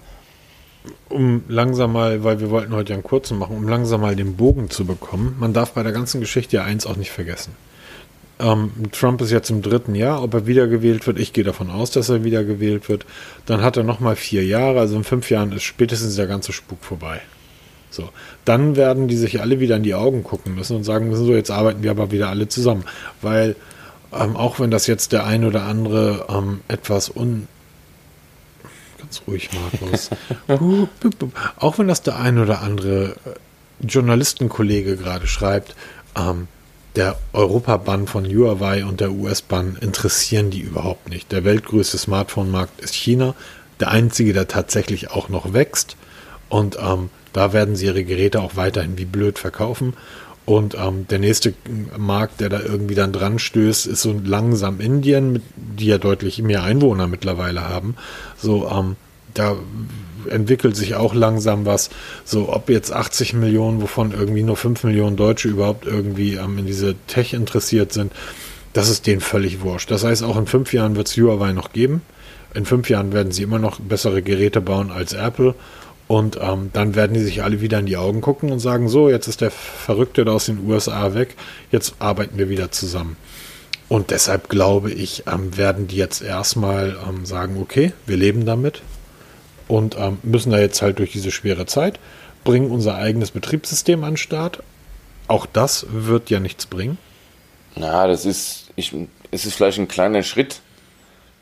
[1.10, 4.38] Um langsam mal, weil wir wollten heute ja einen kurzen machen, um langsam mal den
[4.38, 7.54] Bogen zu bekommen, man darf bei der ganzen Geschichte ja eins auch nicht vergessen.
[8.39, 11.91] Ähm, Trump ist jetzt im dritten Jahr, ob er wiedergewählt wird, ich gehe davon aus,
[11.91, 13.06] dass er wiedergewählt wird.
[13.45, 16.84] Dann hat er nochmal vier Jahre, also in fünf Jahren ist spätestens der ganze Spuk
[16.84, 17.19] vorbei.
[17.97, 18.10] So,
[18.45, 21.33] dann werden die sich alle wieder in die Augen gucken müssen und sagen müssen, so,
[21.33, 22.86] jetzt arbeiten wir aber wieder alle zusammen.
[23.23, 23.55] Weil,
[24.13, 27.47] ähm, auch wenn das jetzt der ein oder andere ähm, etwas un...
[28.99, 30.12] Ganz ruhig, Markus.
[31.57, 35.75] auch wenn das der ein oder andere äh, Journalistenkollege gerade schreibt,
[36.15, 36.47] ähm,
[36.95, 41.31] der Europabann von Huawei und der US-Bann interessieren die überhaupt nicht.
[41.31, 43.33] Der weltgrößte Smartphone-Markt ist China,
[43.79, 45.95] der einzige, der tatsächlich auch noch wächst.
[46.49, 49.93] Und ähm, da werden sie ihre Geräte auch weiterhin wie blöd verkaufen.
[50.45, 51.54] Und ähm, der nächste
[51.95, 56.41] Markt, der da irgendwie dann dran stößt, ist so langsam Indien, mit, die ja deutlich
[56.41, 57.95] mehr Einwohner mittlerweile haben.
[58.39, 58.95] So, ähm,
[59.36, 59.56] da
[60.32, 61.91] entwickelt sich auch langsam was.
[62.26, 66.65] So, ob jetzt 80 Millionen, wovon irgendwie nur 5 Millionen Deutsche überhaupt irgendwie ähm, in
[66.65, 68.12] diese Tech interessiert sind,
[68.73, 69.91] das ist denen völlig wurscht.
[69.91, 72.02] Das heißt, auch in fünf Jahren wird es Huawei noch geben.
[72.56, 75.54] In fünf Jahren werden sie immer noch bessere Geräte bauen als Apple.
[76.08, 79.10] Und ähm, dann werden die sich alle wieder in die Augen gucken und sagen, so,
[79.10, 81.36] jetzt ist der Verrückte da aus den USA weg,
[81.72, 83.17] jetzt arbeiten wir wieder zusammen.
[83.89, 88.82] Und deshalb glaube ich, ähm, werden die jetzt erstmal ähm, sagen, okay, wir leben damit
[89.67, 92.00] und ähm, müssen da jetzt halt durch diese schwere Zeit,
[92.43, 94.63] bringen unser eigenes Betriebssystem an den Start.
[95.28, 96.98] Auch das wird ja nichts bringen.
[97.76, 98.93] Na, das ist, ich,
[99.32, 100.62] es ist vielleicht ein kleiner Schritt,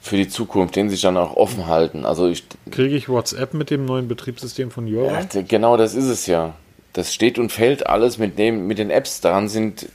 [0.05, 2.05] für die Zukunft, den sich dann auch offen halten.
[2.05, 5.27] Also ich kriege ich WhatsApp mit dem neuen Betriebssystem von Huawei?
[5.33, 6.53] Ja, genau, das ist es ja.
[6.93, 9.19] Das steht und fällt alles mit dem mit den Apps.
[9.21, 9.89] Daran sind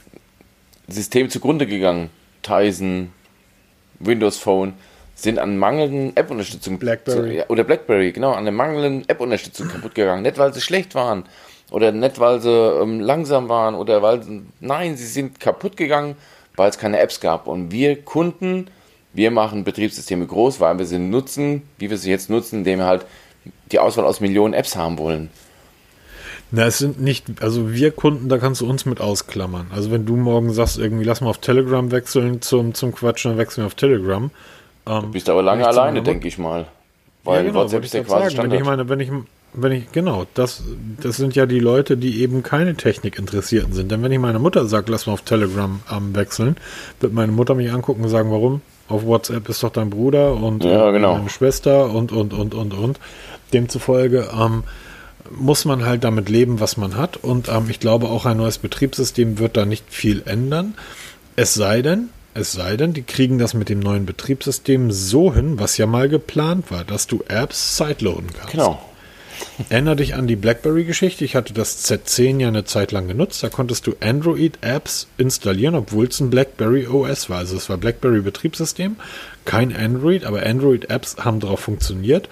[0.89, 2.09] Systeme zugrunde gegangen.
[2.41, 3.13] Tizen,
[3.99, 4.73] Windows Phone
[5.15, 10.23] sind an mangelnden App-Unterstützung BlackBerry oder BlackBerry genau an der mangelnden App-Unterstützung kaputt gegangen.
[10.23, 11.23] Nicht weil sie schlecht waren
[11.71, 14.19] oder nicht weil sie ähm, langsam waren oder weil
[14.59, 16.17] nein, sie sind kaputt gegangen,
[16.57, 17.47] weil es keine Apps gab.
[17.47, 18.67] Und wir Kunden
[19.13, 22.85] wir machen Betriebssysteme groß, weil wir sie nutzen, wie wir sie jetzt nutzen, indem wir
[22.85, 23.05] halt
[23.71, 25.29] die Auswahl aus Millionen Apps haben wollen.
[26.51, 29.67] Na, es sind nicht, also wir Kunden, da kannst du uns mit ausklammern.
[29.73, 33.37] Also wenn du morgen sagst, irgendwie lass mal auf Telegram wechseln zum, zum Quatschen, dann
[33.37, 34.29] wechseln wir auf Telegram.
[34.85, 36.67] Ähm, du bist aber lange alleine, denke ich mal.
[37.23, 38.51] Weil ja, genau, WhatsApp ist ja quasi sagen.
[38.51, 39.11] Wenn ich meine, wenn ich,
[39.53, 40.63] wenn ich, genau, das,
[41.01, 43.89] das sind ja die Leute, die eben keine Technik interessierten sind.
[43.89, 46.57] Denn wenn ich meiner Mutter sage, lass mal auf Telegram ähm, wechseln,
[46.99, 48.61] wird meine Mutter mich angucken und sagen, warum?
[48.91, 51.15] Auf WhatsApp ist doch dein Bruder und, ja, genau.
[51.15, 52.99] deine Schwester und, und, und, und, und.
[53.53, 54.63] Demzufolge ähm,
[55.29, 57.17] muss man halt damit leben, was man hat.
[57.17, 60.75] Und ähm, ich glaube, auch ein neues Betriebssystem wird da nicht viel ändern.
[61.35, 65.59] Es sei denn, es sei denn, die kriegen das mit dem neuen Betriebssystem so hin,
[65.59, 68.51] was ja mal geplant war, dass du Apps sideloaden kannst.
[68.51, 68.81] Genau.
[69.69, 71.25] Erinner dich an die BlackBerry-Geschichte.
[71.25, 73.43] Ich hatte das Z10 ja eine Zeit lang genutzt.
[73.43, 77.39] Da konntest du Android-Apps installieren, obwohl es ein BlackBerry OS war.
[77.39, 78.97] Also es war BlackBerry-Betriebssystem,
[79.45, 82.29] kein Android, aber Android-Apps haben darauf funktioniert.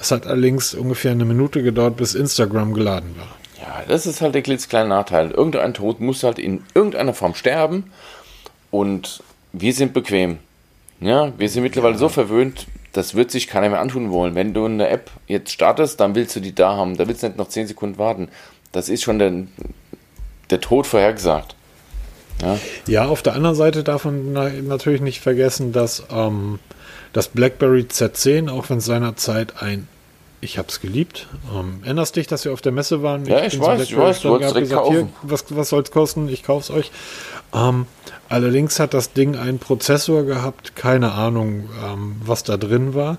[0.00, 3.36] Es hat allerdings ungefähr eine Minute gedauert, bis Instagram geladen war.
[3.60, 5.30] Ja, das ist halt der klitzekleine Nachteil.
[5.30, 7.90] Irgendein Tod muss halt in irgendeiner Form sterben
[8.70, 10.38] und wir sind bequem.
[11.00, 11.98] Ja, wir sind mittlerweile ja.
[11.98, 14.34] so verwöhnt, das wird sich keiner mehr antun wollen.
[14.34, 16.96] Wenn du eine App jetzt startest, dann willst du die da haben.
[16.96, 18.28] Da willst du nicht noch 10 Sekunden warten.
[18.72, 19.32] Das ist schon der,
[20.50, 21.54] der Tod vorhergesagt.
[22.42, 22.58] Ja.
[22.86, 24.32] ja, auf der anderen Seite darf man
[24.66, 26.58] natürlich nicht vergessen, dass ähm,
[27.12, 29.88] das BlackBerry Z10, auch wenn es seinerzeit ein
[30.40, 31.28] ich habe es geliebt.
[31.54, 33.26] Ähm, erinnerst dich, dass wir auf der Messe waren?
[33.26, 34.94] Ja, ich, ich weiß, ich weiß, du wolltest gesagt, kaufen.
[34.94, 36.28] Hier, was, was soll es kosten?
[36.28, 36.90] Ich kaufe es euch.
[37.54, 37.86] Ähm,
[38.28, 43.18] allerdings hat das Ding einen Prozessor gehabt, keine Ahnung, ähm, was da drin war.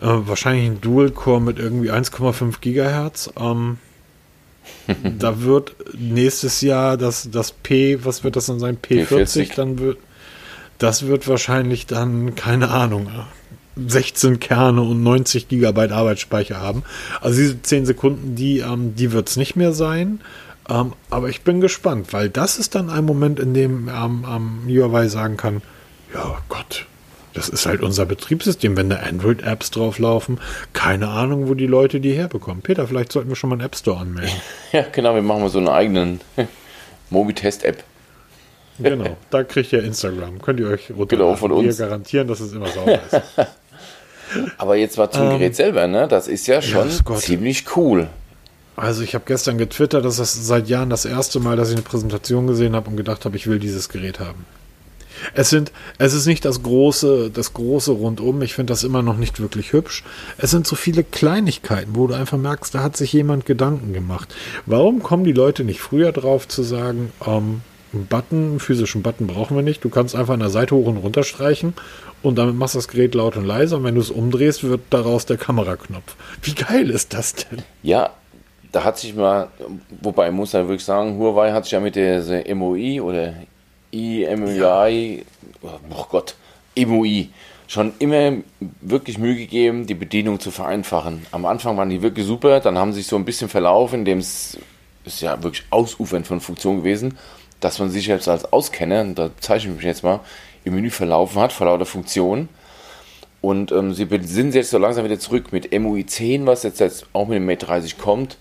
[0.00, 3.30] Äh, wahrscheinlich ein Dual-Core mit irgendwie 1,5 Gigahertz.
[3.38, 3.78] Ähm,
[5.18, 8.76] da wird nächstes Jahr das, das P, was wird das dann sein?
[8.78, 9.54] P40, P40.
[9.56, 9.98] dann wird,
[10.78, 13.08] das wird wahrscheinlich dann, keine Ahnung,
[13.76, 16.84] 16 Kerne und 90 Gigabyte Arbeitsspeicher haben.
[17.20, 20.20] Also diese 10 Sekunden, die, ähm, die wird es nicht mehr sein.
[20.68, 24.60] Ähm, aber ich bin gespannt, weil das ist dann ein Moment, in dem ähm, ähm,
[24.66, 25.62] Huawei sagen kann,
[26.14, 26.86] ja Gott,
[27.34, 30.40] das ist halt unser Betriebssystem, wenn da Android-Apps drauflaufen.
[30.72, 32.62] Keine Ahnung, wo die Leute die herbekommen.
[32.62, 34.34] Peter, vielleicht sollten wir schon mal einen App Store anmelden.
[34.72, 36.20] Ja, genau, wir machen mal so einen eigenen
[37.10, 37.84] Mobitest-App.
[38.78, 40.42] Genau, da kriegt ihr Instagram.
[40.42, 41.08] Könnt ihr euch runterladen.
[41.08, 41.78] Genau, von uns.
[41.78, 43.22] Wir garantieren, dass es immer sauber ist.
[44.58, 46.08] Aber jetzt mal zum ähm, Gerät selber, ne?
[46.08, 48.08] Das ist ja schon ja, ziemlich cool.
[48.76, 51.84] Also ich habe gestern getwittert, dass das seit Jahren das erste Mal, dass ich eine
[51.84, 54.46] Präsentation gesehen habe und gedacht habe, ich will dieses Gerät haben.
[55.32, 58.42] Es sind, es ist nicht das große, das große Rundum.
[58.42, 60.02] Ich finde das immer noch nicht wirklich hübsch.
[60.38, 64.34] Es sind so viele Kleinigkeiten, wo du einfach merkst, da hat sich jemand Gedanken gemacht.
[64.66, 67.60] Warum kommen die Leute nicht früher drauf zu sagen, ähm,
[67.94, 69.84] einen Button, einen physischen Button brauchen wir nicht.
[69.84, 71.74] Du kannst einfach an der Seite hoch und runter streichen
[72.22, 74.80] und damit machst du das Gerät laut und leise und wenn du es umdrehst, wird
[74.90, 76.16] daraus der Kameraknopf.
[76.42, 77.62] Wie geil ist das denn?
[77.82, 78.10] Ja,
[78.72, 79.48] da hat sich mal,
[80.00, 82.22] wobei ich muss ja wirklich sagen, Huawei hat sich ja mit der
[82.54, 83.34] MOI oder
[83.90, 85.24] IMUI,
[85.62, 86.34] oh Gott,
[86.76, 87.28] MOI,
[87.68, 88.32] schon immer
[88.80, 91.26] wirklich Mühe gegeben, die Bedienung zu vereinfachen.
[91.30, 94.18] Am Anfang waren die wirklich super, dann haben sie sich so ein bisschen verlaufen, indem
[94.18, 94.58] es
[95.04, 97.18] ist ja wirklich ausufernd von Funktion gewesen
[97.60, 100.20] dass man sich jetzt als Auskenner, und da zeichne ich mich jetzt mal,
[100.64, 102.48] im Menü verlaufen hat vor lauter Funktionen.
[103.40, 107.06] Und ähm, sie sind jetzt so langsam wieder zurück mit MUI 10, was jetzt, jetzt
[107.12, 108.38] auch mit dem Mate 30 kommt.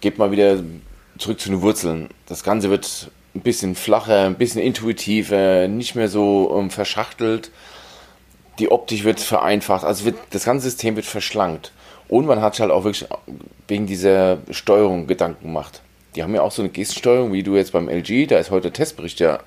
[0.00, 0.62] Geht mal wieder
[1.16, 2.10] zurück zu den Wurzeln.
[2.26, 7.50] Das Ganze wird ein bisschen flacher, ein bisschen intuitiver, nicht mehr so ähm, verschachtelt.
[8.58, 11.72] Die Optik wird vereinfacht, also wird, das ganze System wird verschlankt.
[12.08, 13.08] Und man hat sich halt auch wirklich
[13.68, 15.82] wegen dieser Steuerung Gedanken gemacht.
[16.16, 18.72] Die haben ja auch so eine Gestensteuerung, wie du jetzt beim LG, da ist heute
[18.72, 19.40] Testbericht ja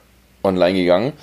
[0.43, 1.13] online gegangen.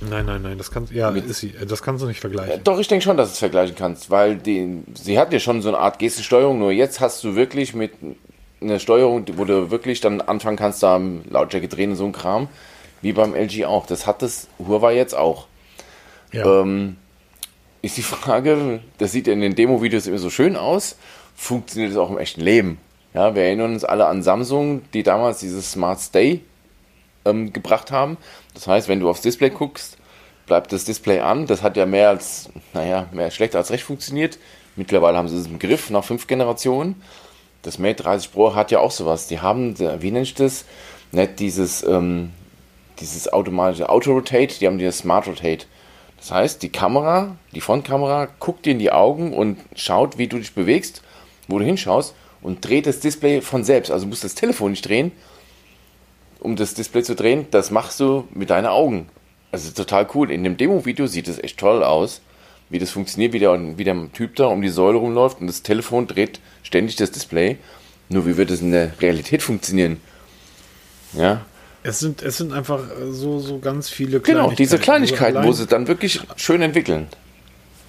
[0.00, 2.62] Nein, nein, nein, das kannst, ja, ist sie, das kannst du nicht vergleichen.
[2.64, 5.62] Doch, ich denke schon, dass du es vergleichen kannst, weil die, sie hat ja schon
[5.62, 7.92] so eine Art Gestensteuerung, nur jetzt hast du wirklich mit
[8.60, 12.48] einer Steuerung, wo du wirklich dann anfangen kannst, da Lautstärke drehen und so ein Kram,
[13.00, 13.86] wie beim LG auch.
[13.86, 15.46] Das hat das Huawei jetzt auch.
[16.32, 16.62] Ja.
[16.62, 16.96] Ähm,
[17.82, 20.96] ist die Frage, das sieht ja in den Demo-Videos immer so schön aus,
[21.34, 22.78] funktioniert das auch im echten Leben?
[23.16, 26.42] Ja, wir erinnern uns alle an Samsung, die damals dieses Smart Stay
[27.24, 28.18] ähm, gebracht haben.
[28.52, 29.96] Das heißt, wenn du aufs Display guckst,
[30.44, 31.46] bleibt das Display an.
[31.46, 34.38] Das hat ja mehr als, naja, mehr schlecht als recht funktioniert.
[34.76, 37.00] Mittlerweile haben sie es im Griff nach fünf Generationen.
[37.62, 39.28] Das Mate 30 Pro hat ja auch sowas.
[39.28, 40.66] Die haben, wie nenne ich das?
[41.10, 42.32] Nicht dieses, ähm,
[43.00, 45.64] dieses automatische Auto-Rotate, die haben dieses Smart Rotate.
[46.18, 50.36] Das heißt, die Kamera, die Frontkamera, guckt dir in die Augen und schaut, wie du
[50.36, 51.00] dich bewegst,
[51.48, 52.14] wo du hinschaust
[52.46, 53.90] und dreht das Display von selbst.
[53.90, 55.10] Also musst das Telefon nicht drehen,
[56.38, 57.46] um das Display zu drehen.
[57.50, 59.08] Das machst du mit deinen Augen.
[59.50, 60.30] Also total cool.
[60.30, 62.20] In dem Demo-Video sieht es echt toll aus,
[62.70, 65.62] wie das funktioniert, wie der, wie der Typ da um die Säule rumläuft und das
[65.62, 67.58] Telefon dreht ständig das Display.
[68.08, 70.00] Nur wie wird das in der Realität funktionieren?
[71.14, 71.44] Ja.
[71.82, 72.80] Es sind, es sind einfach
[73.10, 74.44] so, so ganz viele Kleinigkeiten.
[74.44, 77.08] Genau, diese Kleinigkeiten, wo sie dann wirklich schön entwickeln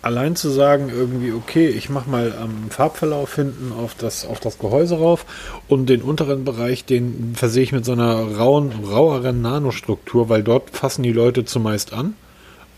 [0.02, 4.60] allein zu sagen, irgendwie, okay, ich mache mal am Farbverlauf hinten auf das, auf das
[4.60, 5.26] Gehäuse rauf
[5.68, 10.70] und den unteren Bereich, den versehe ich mit so einer rauen, raueren Nanostruktur, weil dort
[10.72, 12.16] fassen die Leute zumeist an.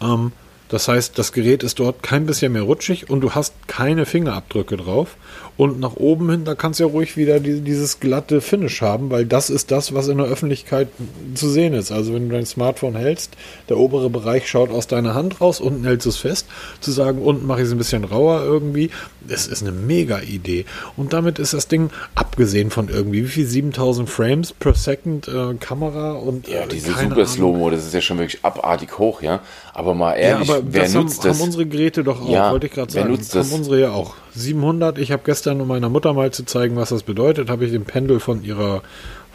[0.02, 0.32] Ähm,
[0.70, 4.78] das heißt, das Gerät ist dort kein bisschen mehr rutschig und du hast keine Fingerabdrücke
[4.78, 5.18] drauf.
[5.60, 9.12] Und nach oben hin, da kannst du ja ruhig wieder die, dieses glatte Finish haben,
[9.12, 10.88] weil das ist das, was in der Öffentlichkeit
[11.36, 11.91] zu sehen ist.
[11.91, 13.36] Also wenn du dein Smartphone hältst,
[13.67, 16.48] der obere Bereich schaut aus deiner Hand raus, unten hältst du es fest.
[16.80, 20.63] Zu sagen, unten mache ich es ein bisschen rauer irgendwie, das ist eine mega Idee.
[20.95, 25.56] Und damit ist das Ding, abgesehen von irgendwie, wie viel 7000 Frames per Second äh,
[25.56, 26.48] Kamera und.
[26.48, 29.41] Ja, äh, diese super Slow-Mo, das ist ja schon wirklich abartig hoch, ja.
[29.74, 31.38] Aber mal ehrlich, ja, aber wer das nutzt haben, das?
[31.38, 33.12] haben unsere Geräte doch auch, ja, wollte ich gerade sagen.
[33.12, 33.52] Nutzt das?
[33.52, 34.15] Haben unsere ja auch.
[34.36, 37.72] 700, ich habe gestern, um meiner Mutter mal zu zeigen, was das bedeutet, habe ich
[37.72, 38.82] den Pendel von ihrer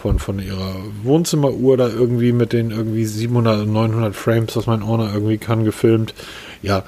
[0.04, 4.82] von, von ihrer Wohnzimmeruhr da irgendwie mit den irgendwie 700 und 900 Frames, was mein
[4.82, 6.12] Owner irgendwie kann, gefilmt.
[6.60, 6.84] Ja,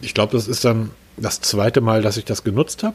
[0.00, 2.94] ich glaube, das ist dann das zweite Mal, dass ich das genutzt habe.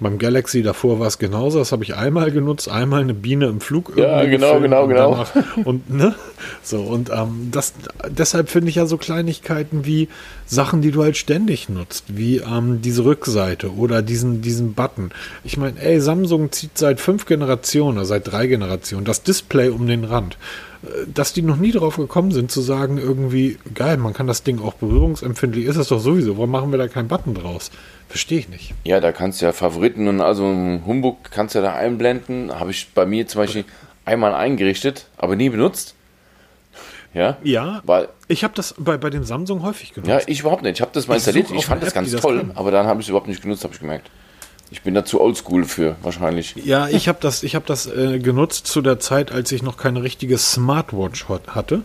[0.00, 1.58] Beim Galaxy davor war es genauso.
[1.58, 3.92] Das habe ich einmal genutzt, einmal eine Biene im Flug.
[3.96, 5.26] Ja, genau, genau, genau.
[5.34, 6.14] Danach, und ne,
[6.62, 7.74] so und ähm, das.
[8.08, 10.08] Deshalb finde ich ja so Kleinigkeiten wie
[10.46, 15.10] Sachen, die du halt ständig nutzt, wie ähm, diese Rückseite oder diesen diesen Button.
[15.44, 20.04] Ich meine, ey, Samsung zieht seit fünf Generationen, seit drei Generationen das Display um den
[20.04, 20.38] Rand
[21.06, 24.60] dass die noch nie drauf gekommen sind, zu sagen, irgendwie, geil, man kann das Ding
[24.60, 27.70] auch berührungsempfindlich, ist es doch sowieso, warum machen wir da keinen Button draus?
[28.08, 28.74] Verstehe ich nicht.
[28.84, 32.58] Ja, da kannst du ja Favoriten und also Humbug kannst du ja da einblenden.
[32.58, 33.64] Habe ich bei mir zum Beispiel
[34.04, 35.94] einmal eingerichtet, aber nie benutzt.
[37.14, 40.10] Ja, ja weil ich habe das bei, bei dem Samsung häufig genutzt.
[40.10, 40.74] Ja, ich überhaupt nicht.
[40.74, 41.50] Ich habe das mal installiert.
[41.52, 43.74] Ich, fand das ganz toll, das aber dann habe ich es überhaupt nicht genutzt, habe
[43.74, 44.10] ich gemerkt.
[44.72, 46.56] Ich bin da zu oldschool für, wahrscheinlich.
[46.64, 49.76] Ja, ich habe das, ich hab das äh, genutzt zu der Zeit, als ich noch
[49.76, 51.82] keine richtige Smartwatch hatte,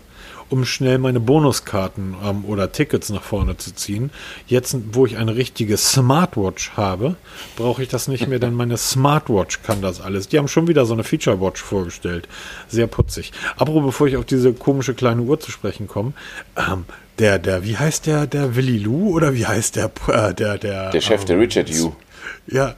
[0.48, 4.10] um schnell meine Bonuskarten ähm, oder Tickets nach vorne zu ziehen.
[4.48, 7.18] Jetzt, wo ich eine richtige Smartwatch habe,
[7.58, 10.30] brauche ich das nicht mehr, denn meine Smartwatch kann das alles.
[10.30, 12.30] Die haben schon wieder so eine Feature Watch vorgestellt.
[12.70, 13.34] Sehr putzig.
[13.58, 16.14] Aber bevor ich auf diese komische kleine Uhr zu sprechen komme,
[16.56, 16.86] ähm,
[17.20, 20.92] der, der, wie heißt der, der Willy Lou oder wie heißt der, äh, der, der,
[20.92, 21.92] der Chef, ähm, der Richard Yu.
[22.48, 22.76] Ja,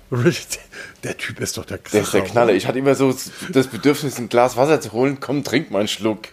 [1.03, 1.91] der Typ ist doch der Kracher.
[1.91, 2.53] Der ist der Knaller.
[2.53, 3.15] Ich hatte immer so
[3.51, 5.19] das Bedürfnis, ein Glas Wasser zu holen.
[5.19, 6.29] Komm, trink mal einen Schluck.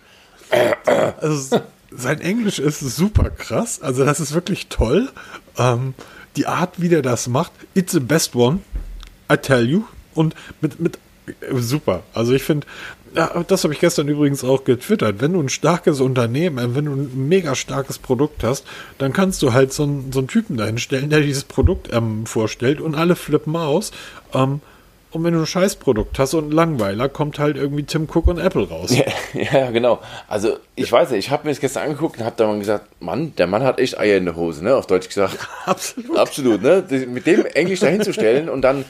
[1.18, 3.82] Also, sein Englisch ist super krass.
[3.82, 5.10] Also, das ist wirklich toll.
[5.58, 5.94] Ähm,
[6.36, 8.60] die Art, wie der das macht, it's the best one,
[9.32, 9.84] I tell you.
[10.14, 10.98] Und mit, mit
[11.52, 12.02] super.
[12.14, 12.66] Also, ich finde,
[13.16, 15.20] das habe ich gestern übrigens auch getwittert.
[15.20, 18.66] Wenn du ein starkes Unternehmen, äh, wenn du ein mega starkes Produkt hast,
[18.98, 22.80] dann kannst du halt so einen, so einen Typen dahinstellen, der dieses Produkt ähm, vorstellt
[22.80, 23.92] und alle flippen aus.
[24.34, 24.60] Ähm,
[25.16, 28.38] und wenn du ein Scheißprodukt hast und einen Langweiler, kommt halt irgendwie Tim Cook und
[28.38, 28.94] Apple raus.
[28.94, 29.04] Ja,
[29.52, 30.00] ja genau.
[30.28, 32.86] Also ich weiß nicht, ich habe mir das gestern angeguckt und habe da mal gesagt,
[33.00, 34.76] Mann, der Mann hat echt Eier in der Hose, ne?
[34.76, 35.38] Auf Deutsch gesagt.
[35.64, 36.18] Absolut.
[36.18, 36.84] Absolut, ne?
[37.08, 38.84] Mit dem Englisch dahinzustellen und dann,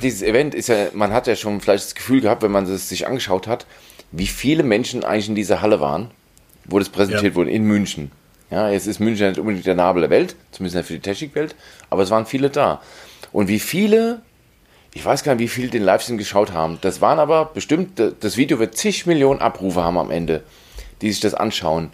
[0.00, 2.88] dieses Event ist ja, man hat ja schon vielleicht das Gefühl gehabt, wenn man es
[2.88, 3.66] sich angeschaut hat,
[4.12, 6.10] wie viele Menschen eigentlich in dieser Halle waren,
[6.66, 7.34] wo das präsentiert ja.
[7.34, 8.12] wurde, in München.
[8.50, 11.54] Ja, jetzt ist München nicht unbedingt der Nabel der Welt, zumindest nicht für die Technikwelt,
[11.90, 12.80] aber es waren viele da.
[13.32, 14.22] Und wie viele
[14.94, 16.78] Ich weiß gar nicht, wie viele den Livestream geschaut haben.
[16.80, 20.42] Das waren aber bestimmt, das Video wird zig Millionen Abrufe haben am Ende,
[21.02, 21.90] die sich das anschauen.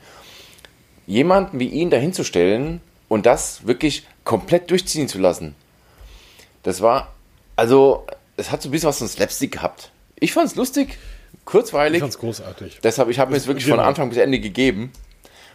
[1.07, 5.55] Jemanden wie ihn dahinzustellen und das wirklich komplett durchziehen zu lassen,
[6.63, 7.13] das war,
[7.57, 9.91] also, es hat so ein bisschen was von Slapstick gehabt.
[10.19, 10.99] Ich fand es lustig,
[11.45, 11.97] kurzweilig.
[11.97, 12.79] Ich fand es großartig.
[12.83, 13.77] Deshalb, ich habe mir es wirklich genau.
[13.77, 14.91] von Anfang bis Ende gegeben.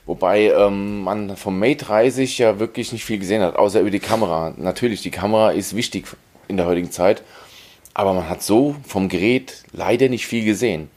[0.06, 3.99] Wobei ähm, man vom Mate 30 ja wirklich nicht viel gesehen hat, außer über die
[3.99, 4.54] Kamera.
[4.58, 6.08] Natürlich, die Kamera ist wichtig
[6.49, 7.23] in der heutigen Zeit,
[7.93, 10.89] aber man hat so vom Gerät leider nicht viel gesehen.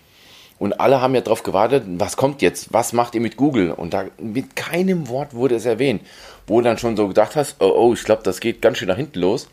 [0.58, 2.72] Und alle haben ja darauf gewartet, was kommt jetzt?
[2.72, 3.72] Was macht ihr mit Google?
[3.72, 6.02] Und da mit keinem Wort wurde es erwähnt.
[6.46, 8.86] Wo du dann schon so gedacht hast, oh, oh ich glaube, das geht ganz schön
[8.86, 9.48] nach hinten los.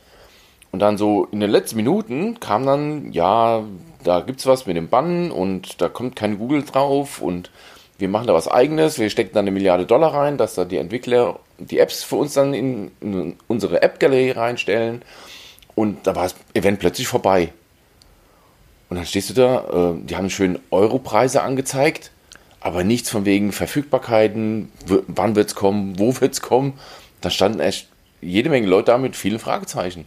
[0.71, 3.63] Und dann so in den letzten Minuten kam dann, ja,
[4.03, 7.49] da gibt es was mit dem Bann und da kommt kein Google drauf und
[7.97, 10.77] wir machen da was eigenes, wir stecken da eine Milliarde Dollar rein, dass da die
[10.77, 15.01] Entwickler die Apps für uns dann in, in unsere App-Galerie reinstellen.
[15.75, 17.53] Und da war das Event plötzlich vorbei.
[18.89, 22.11] Und dann stehst du da, äh, die haben schön Europreise angezeigt,
[22.59, 26.79] aber nichts von wegen Verfügbarkeiten, wann wird es kommen, wo wird es kommen.
[27.21, 27.87] Da standen echt
[28.21, 30.05] jede Menge Leute da mit vielen Fragezeichen.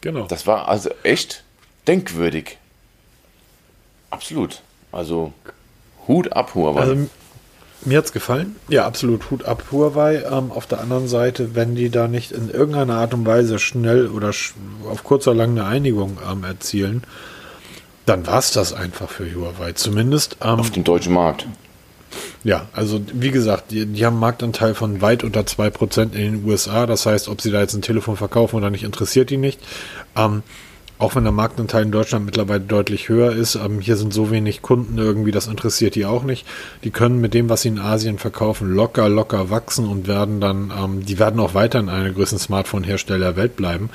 [0.00, 0.26] Genau.
[0.26, 1.44] Das war also echt
[1.86, 2.58] denkwürdig.
[4.10, 4.62] Absolut.
[4.90, 5.32] Also
[6.08, 6.80] Hut ab, Huawei.
[6.80, 7.08] Also,
[7.84, 8.56] mir hat es gefallen.
[8.68, 10.22] Ja, absolut Hut ab, Huawei.
[10.24, 14.08] Ähm, auf der anderen Seite, wenn die da nicht in irgendeiner Art und Weise schnell
[14.08, 14.54] oder sch
[14.90, 17.02] auf kurz oder lang eine Einigung ähm, erzielen,
[18.06, 19.72] dann war es das einfach für Huawei.
[19.72, 21.46] Zumindest ähm, auf dem deutschen Markt.
[22.44, 26.44] Ja, also wie gesagt, die, die haben einen Marktanteil von weit unter 2% in den
[26.44, 26.86] USA.
[26.86, 29.60] Das heißt, ob sie da jetzt ein Telefon verkaufen oder nicht, interessiert die nicht.
[30.16, 30.42] Ähm,
[31.02, 34.62] auch wenn der Marktanteil in Deutschland mittlerweile deutlich höher ist, ähm, hier sind so wenig
[34.62, 36.46] Kunden irgendwie, das interessiert die auch nicht.
[36.84, 40.72] Die können mit dem, was sie in Asien verkaufen, locker, locker wachsen und werden dann,
[40.80, 43.90] ähm, die werden auch weiter in einer größten Smartphone-Hersteller der Welt bleiben.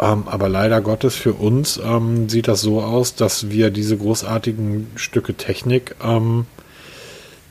[0.00, 4.92] Ähm, aber leider Gottes für uns ähm, sieht das so aus, dass wir diese großartigen
[4.94, 6.46] Stücke Technik ähm,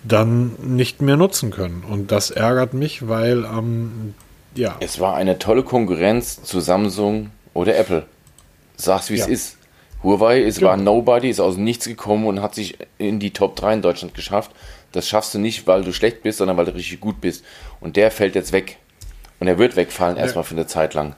[0.06, 1.84] dann nicht mehr nutzen können.
[1.90, 4.14] Und das ärgert mich, weil ähm,
[4.56, 4.78] ja.
[4.80, 8.06] Es war eine tolle Konkurrenz zu Samsung oder Apple
[8.76, 9.26] sag's wie ja.
[9.26, 9.58] es ist.
[10.04, 13.76] Huawei ist, war Nobody, ist aus nichts gekommen und hat sich in die Top 3
[13.76, 14.52] in Deutschland geschafft.
[14.92, 17.46] Das schaffst du nicht, weil du schlecht bist, sondern weil du richtig gut bist.
[17.80, 18.78] Und der fällt jetzt weg.
[19.40, 20.24] Und er wird wegfallen, ja.
[20.24, 21.16] erstmal für eine Zeit lang.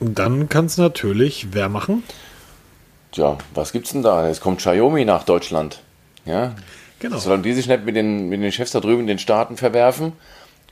[0.00, 2.02] Und dann kann es natürlich wer machen?
[3.12, 4.26] Tja, was gibt's denn da?
[4.26, 5.80] Jetzt kommt Xiaomi nach Deutschland.
[6.24, 6.54] Ja.
[6.98, 7.18] Genau.
[7.18, 10.12] Solange die sich nicht mit den, mit den Chefs da drüben in den Staaten verwerfen,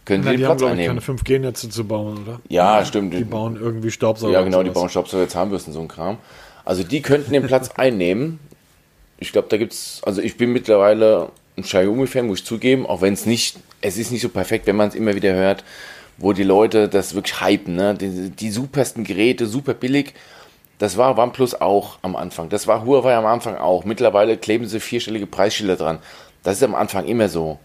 [0.04, 1.00] können Na, die den Platz haben, einnehmen.
[1.00, 2.40] keine 5G-Netze zu bauen, oder?
[2.48, 3.14] Ja, ja, stimmt.
[3.14, 4.32] Die bauen irgendwie Staubsauger.
[4.32, 6.18] Ja, genau, die bauen Staubsauger, Zahnbürsten, so ein Kram.
[6.64, 8.38] Also die könnten den Platz einnehmen.
[9.18, 13.02] Ich glaube, da gibt es, also ich bin mittlerweile ein Xiaomi-Fan, muss ich zugeben, auch
[13.02, 15.64] wenn es nicht, es ist nicht so perfekt, wenn man es immer wieder hört,
[16.16, 17.94] wo die Leute das wirklich hypen, ne?
[17.94, 20.14] Die, die supersten Geräte, super billig.
[20.78, 22.48] Das war OnePlus auch am Anfang.
[22.48, 23.84] Das war Huawei am Anfang auch.
[23.84, 25.98] Mittlerweile kleben sie vierstellige Preisschilder dran.
[26.42, 27.58] Das ist am Anfang immer so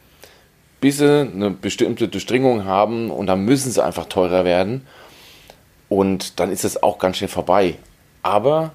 [0.85, 4.85] bis sie eine bestimmte Durchdringung haben und dann müssen sie einfach teurer werden.
[5.89, 7.79] Und dann ist es auch ganz schnell vorbei.
[8.21, 8.71] Aber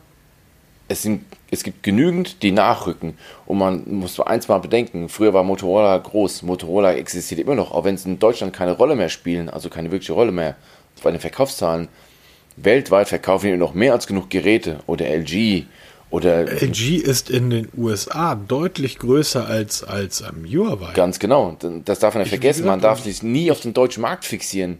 [0.89, 3.17] es, sind, es gibt genügend, die nachrücken.
[3.47, 6.43] Und man muss eins mal bedenken, früher war Motorola groß.
[6.43, 9.93] Motorola existiert immer noch, auch wenn es in Deutschland keine Rolle mehr spielen, also keine
[9.93, 10.57] wirkliche Rolle mehr
[11.05, 11.87] bei den Verkaufszahlen.
[12.57, 14.81] Weltweit verkaufen die noch mehr als genug Geräte.
[14.89, 15.63] Oder LG,
[16.11, 20.93] oder LG ist in den USA deutlich größer als, als am Huawei.
[20.93, 21.57] Ganz genau.
[21.85, 22.67] Das darf man nicht vergessen.
[22.67, 24.79] Man darf sich nie auf den deutschen Markt fixieren.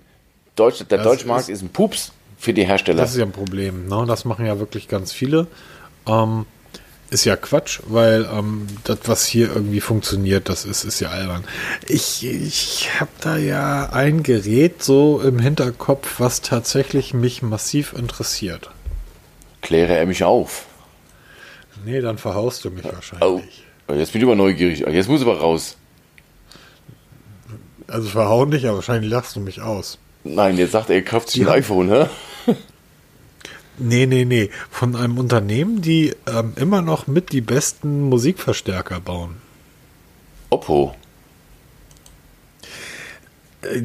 [0.57, 3.01] Deutsch, der das deutsche Markt ist, ist, ein Pups für die Hersteller.
[3.01, 3.87] Das ist ja ein Problem.
[3.87, 4.05] Ne?
[4.09, 5.47] Das machen ja wirklich ganz viele.
[6.07, 6.47] Ähm,
[7.11, 11.45] ist ja Quatsch, weil ähm, das, was hier irgendwie funktioniert, das ist, ist ja albern.
[11.87, 18.71] Ich, ich habe da ja ein Gerät so im Hinterkopf, was tatsächlich mich massiv interessiert.
[19.61, 20.67] Kläre er mich auf.
[21.85, 23.65] Nee, dann verhaust du mich wahrscheinlich.
[23.89, 24.81] Oh, jetzt bin ich aber neugierig.
[24.81, 25.77] Jetzt muss ich aber raus.
[27.87, 29.99] Also verhauen dich, aber wahrscheinlich lachst du mich aus.
[30.23, 32.07] Nein, jetzt sagt er, er kauft sich ein iPhone, hä?
[33.79, 34.51] Nee, nee, nee.
[34.71, 39.37] Von einem Unternehmen, die ähm, immer noch mit die besten Musikverstärker bauen.
[40.51, 40.95] Oppo.
[43.63, 43.83] Äh,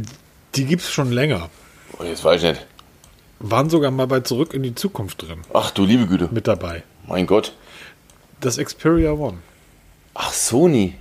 [0.55, 1.49] die gibt's schon länger.
[1.97, 2.67] Oh, jetzt weiß ich nicht.
[3.39, 5.39] Waren sogar mal bei Zurück in die Zukunft drin.
[5.53, 6.27] Ach du liebe Güte.
[6.31, 6.83] Mit dabei.
[7.07, 7.53] Mein Gott.
[8.45, 9.39] Das Xperia One.
[10.13, 10.93] Ach, Sony.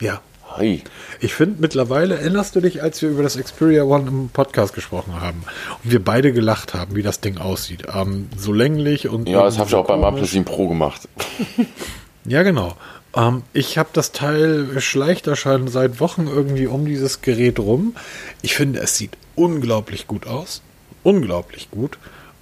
[0.00, 0.22] Ja.
[0.56, 0.82] Hi.
[1.20, 5.20] Ich finde mittlerweile, erinnerst du dich, als wir über das Xperia One im Podcast gesprochen
[5.20, 5.44] haben
[5.84, 7.82] und wir beide gelacht haben, wie das Ding aussieht.
[7.92, 9.28] Ähm, so länglich und.
[9.28, 11.06] Ja, das habe ich auch beim OnePlus 7 Pro gemacht.
[12.24, 12.78] ja, genau.
[13.14, 17.94] Ähm, ich habe das Teil schleicht da schon seit Wochen irgendwie um dieses Gerät rum.
[18.40, 20.62] Ich finde, es sieht unglaublich gut aus.
[21.02, 21.98] Unglaublich gut.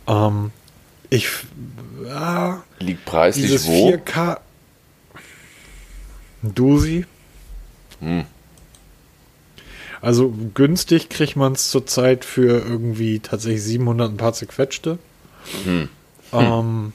[0.07, 0.53] Ähm,
[1.11, 1.29] Ich.
[2.05, 3.91] Ja, Liegt preislich dieses wo?
[3.91, 4.39] 4K.
[6.43, 7.05] Dusi.
[8.01, 8.25] Hm.
[10.01, 14.99] Also günstig kriegt man es zurzeit für irgendwie tatsächlich 700 ein paar zerquetschte.
[15.65, 15.89] Hm.
[16.33, 16.93] Ähm,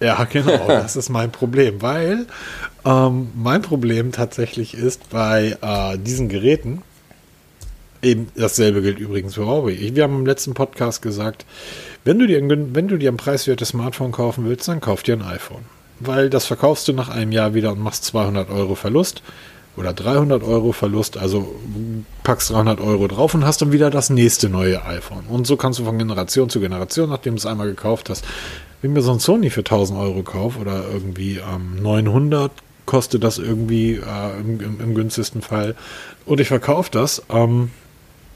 [0.00, 2.26] ja, genau, das ist mein Problem, weil
[2.84, 6.82] ähm, mein Problem tatsächlich ist bei äh, diesen Geräten,
[8.02, 9.78] eben dasselbe gilt übrigens für Huawei.
[9.94, 11.46] Wir haben im letzten Podcast gesagt,
[12.04, 15.14] wenn du dir, ein wenn du dir ein preiswertes Smartphone kaufen willst, dann kauf dir
[15.14, 15.64] ein iPhone.
[16.00, 19.22] Weil das verkaufst du nach einem Jahr wieder und machst 200 Euro Verlust
[19.76, 21.54] oder 300 Euro Verlust, also
[22.22, 25.24] packst 300 Euro drauf und hast dann wieder das nächste neue iPhone.
[25.28, 28.24] Und so kannst du von Generation zu Generation, nachdem du es einmal gekauft hast,
[28.82, 32.52] wenn mir so ein Sony für 1000 Euro kaufe oder irgendwie ähm, 900
[32.86, 35.74] kostet das irgendwie äh, im, im, im günstigsten Fall
[36.26, 37.70] und ich verkaufe das, ähm,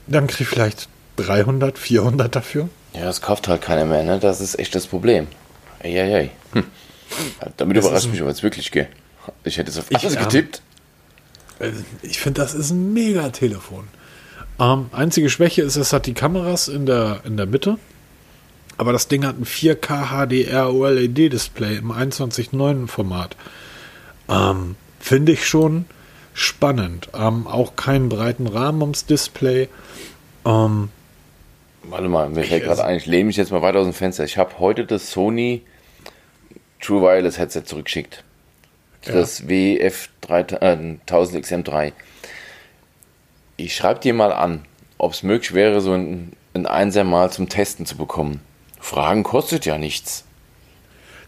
[0.07, 2.69] dann krieg ich vielleicht 300, 400 dafür.
[2.93, 4.19] Ja, das kauft halt keiner mehr, ne?
[4.19, 5.27] Das ist echt das Problem.
[5.83, 6.31] Eieiei.
[6.53, 6.63] Hm.
[7.57, 8.87] Damit Das überrascht mich aber jetzt wirklich, gell?
[9.43, 10.61] Ich hätte es auf Ich, alles ähm, getippt.
[11.59, 11.71] Äh,
[12.01, 13.87] Ich finde, das ist ein mega Telefon.
[14.59, 17.77] Ähm, einzige Schwäche ist, es hat die Kameras in der, in der Mitte.
[18.77, 23.35] Aber das Ding hat ein 4K HDR OLED-Display im 21.9 Format.
[24.29, 25.85] Ähm, finde ich schon
[26.33, 27.09] spannend.
[27.13, 29.67] Ähm, auch keinen breiten Rahmen ums Display.
[30.45, 30.89] Ähm,
[31.83, 33.93] Warte mal, mir fällt Ich- gerade ein, ich lehne mich jetzt mal weiter aus dem
[33.93, 34.23] Fenster.
[34.23, 35.63] Ich habe heute das Sony
[36.81, 38.23] True Wireless Headset zurückgeschickt.
[39.05, 41.01] Das WF 1000
[41.45, 41.93] XM3.
[43.57, 44.65] Ich schreibe dir mal an,
[44.97, 48.41] ob es möglich wäre, so ein, ein Einser mal zum Testen zu bekommen.
[48.79, 50.23] Fragen kostet ja nichts.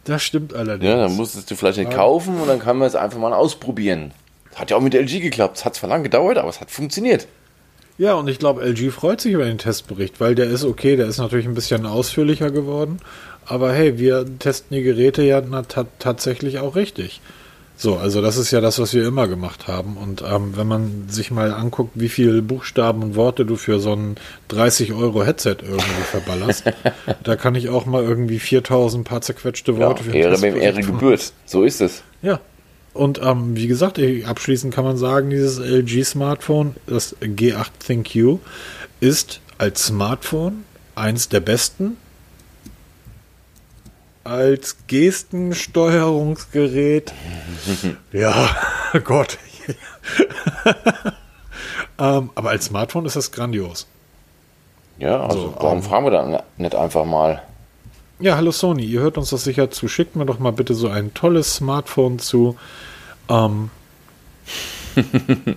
[0.05, 0.89] das stimmt allerdings.
[0.89, 4.13] Ja, dann musstest du vielleicht nicht kaufen und dann kann man es einfach mal ausprobieren.
[4.55, 5.57] Hat ja auch mit LG geklappt.
[5.57, 7.27] Es hat zwar lange gedauert, aber es hat funktioniert.
[7.97, 11.07] Ja, und ich glaube, LG freut sich über den Testbericht, weil der ist okay, der
[11.07, 12.97] ist natürlich ein bisschen ausführlicher geworden.
[13.45, 15.41] Aber hey, wir testen die Geräte ja
[15.99, 17.21] tatsächlich auch richtig.
[17.81, 19.97] So, also das ist ja das, was wir immer gemacht haben.
[19.97, 23.93] Und ähm, wenn man sich mal anguckt, wie viele Buchstaben und Worte du für so
[23.93, 24.17] ein
[24.49, 26.65] 30 Euro Headset irgendwie verballerst,
[27.23, 30.81] da kann ich auch mal irgendwie 4000 paar zerquetschte Worte für den Ehre wem Ehre
[30.81, 31.33] gebührt.
[31.45, 32.03] So ist es.
[32.21, 32.39] ja.
[32.93, 38.39] Und ähm, wie gesagt, abschließend kann man sagen, dieses LG-Smartphone, das G8 ThinQ,
[38.99, 40.65] ist als Smartphone
[40.95, 41.95] eins der besten.
[44.23, 47.11] Als Gestensteuerungsgerät.
[48.11, 48.49] ja,
[49.03, 49.37] Gott.
[51.97, 53.87] ähm, aber als Smartphone ist das grandios.
[54.97, 57.41] Ja, also So, warum ähm, fragen wir dann nicht einfach mal?
[58.21, 59.87] Ja, hallo Sony, ihr hört uns das sicher zu.
[59.87, 62.55] Schickt mir doch mal bitte so ein tolles Smartphone zu.
[63.29, 63.69] Ähm,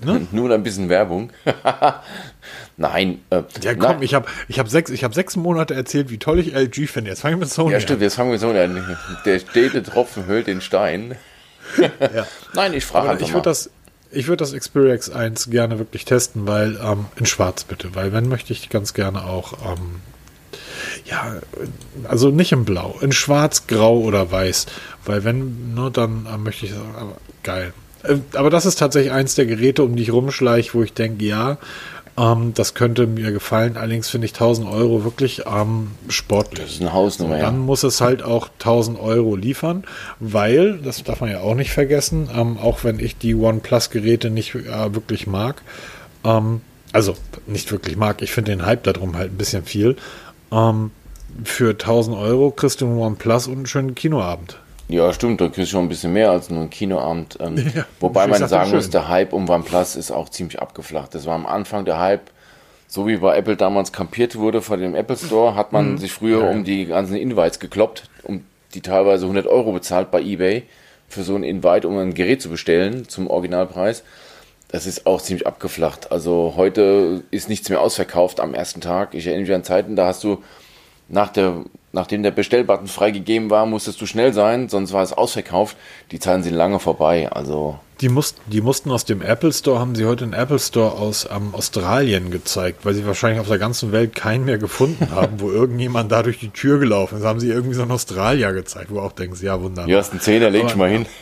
[0.00, 0.28] Ne?
[0.30, 1.30] Nur ein bisschen Werbung.
[2.76, 3.20] Nein.
[3.30, 4.02] Äh, Ja, komm, nein.
[4.02, 7.10] ich habe ich hab sechs, ich hab sechs Monate erzählt, wie toll ich LG finde.
[7.10, 8.96] Jetzt fangen wir mit Sony Ja, stimmt, jetzt fangen wir so an.
[9.24, 11.16] Der stete Tropfen höhlt den Stein.
[11.76, 11.90] an.
[12.14, 12.26] Ja.
[12.54, 13.38] Nein, ich frage einfach ich mal.
[13.38, 13.70] würde das,
[14.12, 18.28] ich würde das Xperia X1 gerne wirklich testen, weil ähm, in Schwarz bitte, weil wenn
[18.28, 19.96] möchte ich ganz gerne auch, ähm,
[21.08, 21.36] ja,
[22.04, 24.66] also nicht in Blau, in Schwarz, Grau oder Weiß,
[25.04, 27.72] weil wenn, nur dann äh, möchte ich, aber geil.
[28.02, 31.24] Äh, Aber das ist tatsächlich eins der Geräte, um die ich rumschleiche, wo ich denke,
[31.24, 31.58] ja,
[32.18, 33.76] ähm, das könnte mir gefallen.
[33.76, 36.64] Allerdings finde ich 1000 Euro wirklich ähm, sportlich.
[36.64, 37.60] das ist eine Hausnummer, Und dann ja.
[37.60, 39.84] muss es halt auch 1000 Euro liefern,
[40.18, 44.54] weil, das darf man ja auch nicht vergessen, ähm, auch wenn ich die OnePlus-Geräte nicht
[44.54, 45.62] äh, wirklich mag,
[46.24, 46.60] ähm,
[46.92, 47.14] also
[47.46, 49.96] nicht wirklich mag, ich finde den Hype darum halt ein bisschen viel,
[50.50, 50.90] ähm,
[51.44, 54.58] für 1000 Euro kriegst du einen OnePlus und einen schönen Kinoabend.
[54.88, 57.36] Ja, stimmt, da kriegst du schon ein bisschen mehr als nur ein Kinoabend.
[57.40, 61.14] Ähm, Ja, wobei man sag sagen muss, der Hype um OnePlus ist auch ziemlich abgeflacht.
[61.14, 62.30] Das war am Anfang der Hype,
[62.86, 66.38] so wie bei Apple damals kampiert wurde vor dem Apple Store, hat man sich früher
[66.38, 66.44] Mhm.
[66.44, 66.50] Ja.
[66.52, 70.62] um die ganzen Invites gekloppt, um die teilweise 100 Euro bezahlt bei eBay
[71.08, 74.02] für so ein Invite, um ein Gerät zu bestellen zum Originalpreis.
[74.70, 76.12] Das ist auch ziemlich abgeflacht.
[76.12, 79.14] Also heute ist nichts mehr ausverkauft am ersten Tag.
[79.14, 80.42] Ich erinnere mich an Zeiten, da hast du
[81.08, 85.76] nach der, nachdem der Bestellbutton freigegeben war, musstest du schnell sein, sonst war es ausverkauft.
[86.12, 87.30] Die Zeiten sind lange vorbei.
[87.32, 90.92] Also Die, mussten, die mussten aus dem Apple Store, haben sie heute den Apple Store
[90.92, 95.40] aus ähm, Australien gezeigt, weil sie wahrscheinlich auf der ganzen Welt keinen mehr gefunden haben,
[95.40, 97.24] wo irgendjemand da durch die Tür gelaufen ist.
[97.24, 99.86] Haben sie irgendwie so einen Australier gezeigt, wo du auch denkst, ja, wunderbar.
[99.86, 101.06] hier hast du einen Zehner, leg ich mal hin.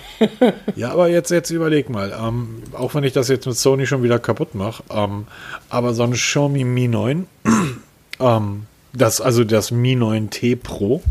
[0.76, 4.02] Ja, aber jetzt, jetzt überleg mal, ähm, auch wenn ich das jetzt mit Sony schon
[4.02, 5.26] wieder kaputt mache, ähm,
[5.68, 7.26] aber so ein Xiaomi Mi 9,
[8.20, 8.62] ähm,
[8.92, 11.02] das, also das Mi 9T Pro,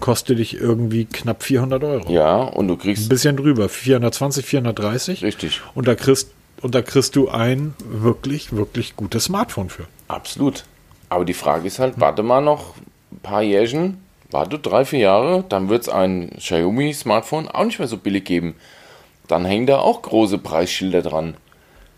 [0.00, 2.10] kostet dich irgendwie knapp 400 Euro.
[2.12, 5.22] Ja, und du Ein kriegst bisschen drüber, 420, 430.
[5.22, 9.84] richtig, Und da kriegst, und da kriegst du ein wirklich, wirklich gutes Smartphone für.
[10.08, 10.64] absolut.
[11.08, 12.74] Aber die Frage ist halt, warte mal noch
[13.12, 13.98] ein paar Jährchen,
[14.32, 18.54] Warte drei, vier Jahre, dann wird es ein Xiaomi-Smartphone auch nicht mehr so billig geben.
[19.28, 21.34] Dann hängen da auch große Preisschilder dran.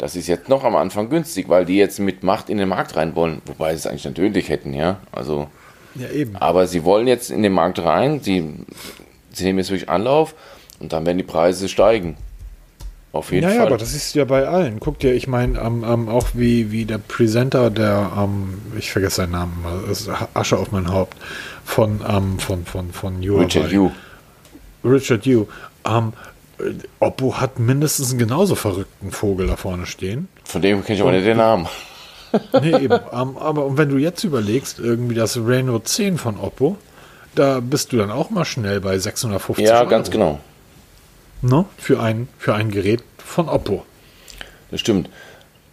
[0.05, 2.95] Das ist jetzt noch am Anfang günstig, weil die jetzt mit Macht in den Markt
[2.95, 3.41] rein wollen.
[3.47, 4.99] Wobei sie es eigentlich natürlich hätten, ja.
[5.13, 5.49] Also,
[5.95, 6.37] Ja, eben.
[6.37, 8.45] aber sie wollen jetzt in den Markt rein, sie,
[9.33, 10.35] sie nehmen jetzt wirklich Anlauf
[10.79, 12.19] und dann werden die Preise steigen.
[13.13, 13.67] Auf jeden Ja, ja, Fall.
[13.69, 14.79] aber das ist ja bei allen.
[14.79, 19.17] Guck dir, ich meine, ähm, ähm, auch wie, wie der Presenter, der, ähm, ich vergesse
[19.17, 21.17] seinen Namen, ist Asche auf mein Haupt,
[21.65, 22.01] von,
[22.41, 23.45] von, von, von Huawei.
[23.45, 23.91] Richard Yu.
[24.85, 25.47] Richard Yu.
[27.01, 30.29] Oppo hat mindestens einen genauso verrückten Vogel da vorne stehen.
[30.45, 31.67] Von dem kenne ich aber nicht den Namen.
[32.61, 32.99] Nee, eben.
[33.13, 36.77] ähm, aber wenn du jetzt überlegst, irgendwie das Reno 10 von Oppo,
[37.37, 39.89] da bist du dann auch mal schnell bei 650 Ja, Euro.
[39.89, 40.41] ganz genau.
[41.43, 41.65] Ne?
[41.79, 43.85] Für, ein, für ein Gerät von Oppo.
[44.73, 45.11] Das stimmt.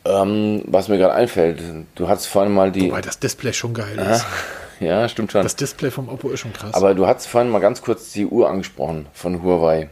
[0.05, 1.63] Ähm, was mir gerade einfällt,
[1.95, 2.89] du hattest vorhin mal die.
[2.91, 4.25] Wobei das Display schon geil ist.
[4.79, 5.43] Ja, stimmt schon.
[5.43, 6.73] Das Display vom Oppo ist schon krass.
[6.73, 9.89] Aber du hast vorhin mal ganz kurz die Uhr angesprochen von Huawei.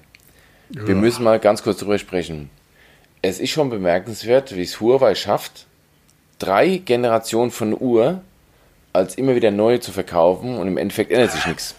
[0.69, 2.49] Wir müssen mal ganz kurz drüber sprechen.
[3.21, 5.65] Es ist schon bemerkenswert, wie es Huawei schafft,
[6.37, 8.21] drei Generationen von Uhr
[8.93, 11.75] als immer wieder neue zu verkaufen und im Endeffekt ändert sich nichts.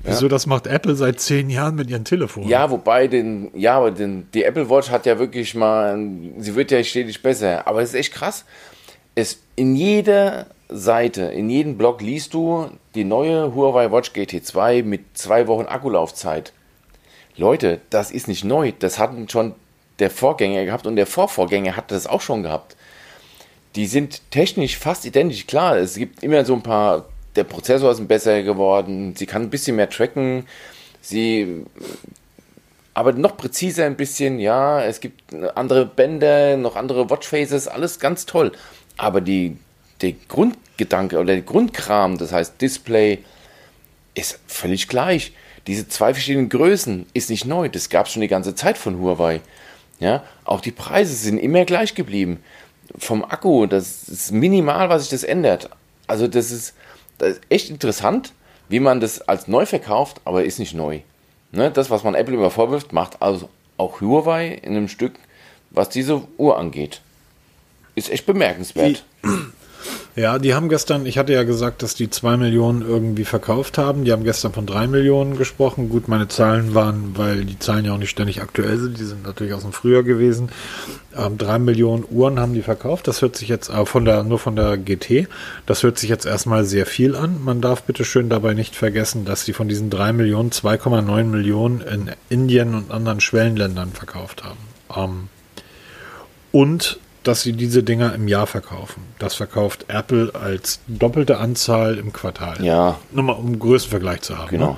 [0.00, 2.48] Wieso das macht Apple seit zehn Jahren mit ihren Telefonen?
[2.48, 5.98] Ja, wobei den, ja, aber den, die Apple Watch hat ja wirklich mal,
[6.38, 7.66] sie wird ja stetig besser.
[7.66, 8.44] Aber es ist echt krass.
[9.14, 15.00] Es, in jeder Seite, in jedem Blog liest du die neue Huawei Watch GT2 mit
[15.14, 16.52] zwei Wochen Akkulaufzeit.
[17.38, 18.72] Leute, das ist nicht neu.
[18.78, 19.54] Das hatten schon
[19.98, 22.76] der Vorgänger gehabt und der Vorvorgänger hatte das auch schon gehabt.
[23.74, 25.46] Die sind technisch fast identisch.
[25.46, 29.50] Klar, es gibt immer so ein paar, der Prozessor ist besser geworden, sie kann ein
[29.50, 30.46] bisschen mehr tracken,
[31.00, 31.64] sie
[32.94, 38.26] aber noch präziser ein bisschen, ja, es gibt andere Bänder, noch andere Watchfaces, alles ganz
[38.26, 38.50] toll.
[38.96, 39.56] Aber die,
[40.00, 43.20] der Grundgedanke oder der Grundkram, das heißt Display,
[44.14, 45.32] ist völlig gleich.
[45.68, 48.98] Diese zwei verschiedenen Größen ist nicht neu, das gab es schon die ganze Zeit von
[48.98, 49.42] Huawei.
[50.00, 52.42] Ja, auch die Preise sind immer gleich geblieben.
[52.96, 55.68] Vom Akku, das ist minimal, was sich das ändert.
[56.06, 56.74] Also das ist,
[57.18, 58.32] das ist echt interessant,
[58.70, 61.00] wie man das als neu verkauft, aber ist nicht neu.
[61.52, 65.16] Ne, das, was man Apple immer vorwirft, macht also auch Huawei in einem Stück,
[65.68, 67.02] was diese Uhr angeht.
[67.94, 69.04] Ist echt bemerkenswert.
[70.18, 74.04] Ja, die haben gestern, ich hatte ja gesagt, dass die zwei Millionen irgendwie verkauft haben.
[74.04, 75.88] Die haben gestern von drei Millionen gesprochen.
[75.88, 79.22] Gut, meine Zahlen waren, weil die Zahlen ja auch nicht ständig aktuell sind, die sind
[79.24, 80.48] natürlich aus dem Frühjahr gewesen.
[81.16, 83.06] Ähm, drei Millionen Uhren haben die verkauft.
[83.06, 85.28] Das hört sich jetzt äh, von der, nur von der GT.
[85.66, 87.42] Das hört sich jetzt erstmal sehr viel an.
[87.44, 91.80] Man darf bitte schön dabei nicht vergessen, dass sie von diesen drei Millionen 2,9 Millionen
[91.80, 94.58] in Indien und anderen Schwellenländern verkauft haben.
[94.96, 95.28] Ähm,
[96.50, 99.02] und dass sie diese Dinger im Jahr verkaufen.
[99.18, 102.64] Das verkauft Apple als doppelte Anzahl im Quartal.
[102.64, 104.48] Ja, Nur mal um einen Größenvergleich zu haben.
[104.48, 104.72] genau.
[104.72, 104.76] Ne?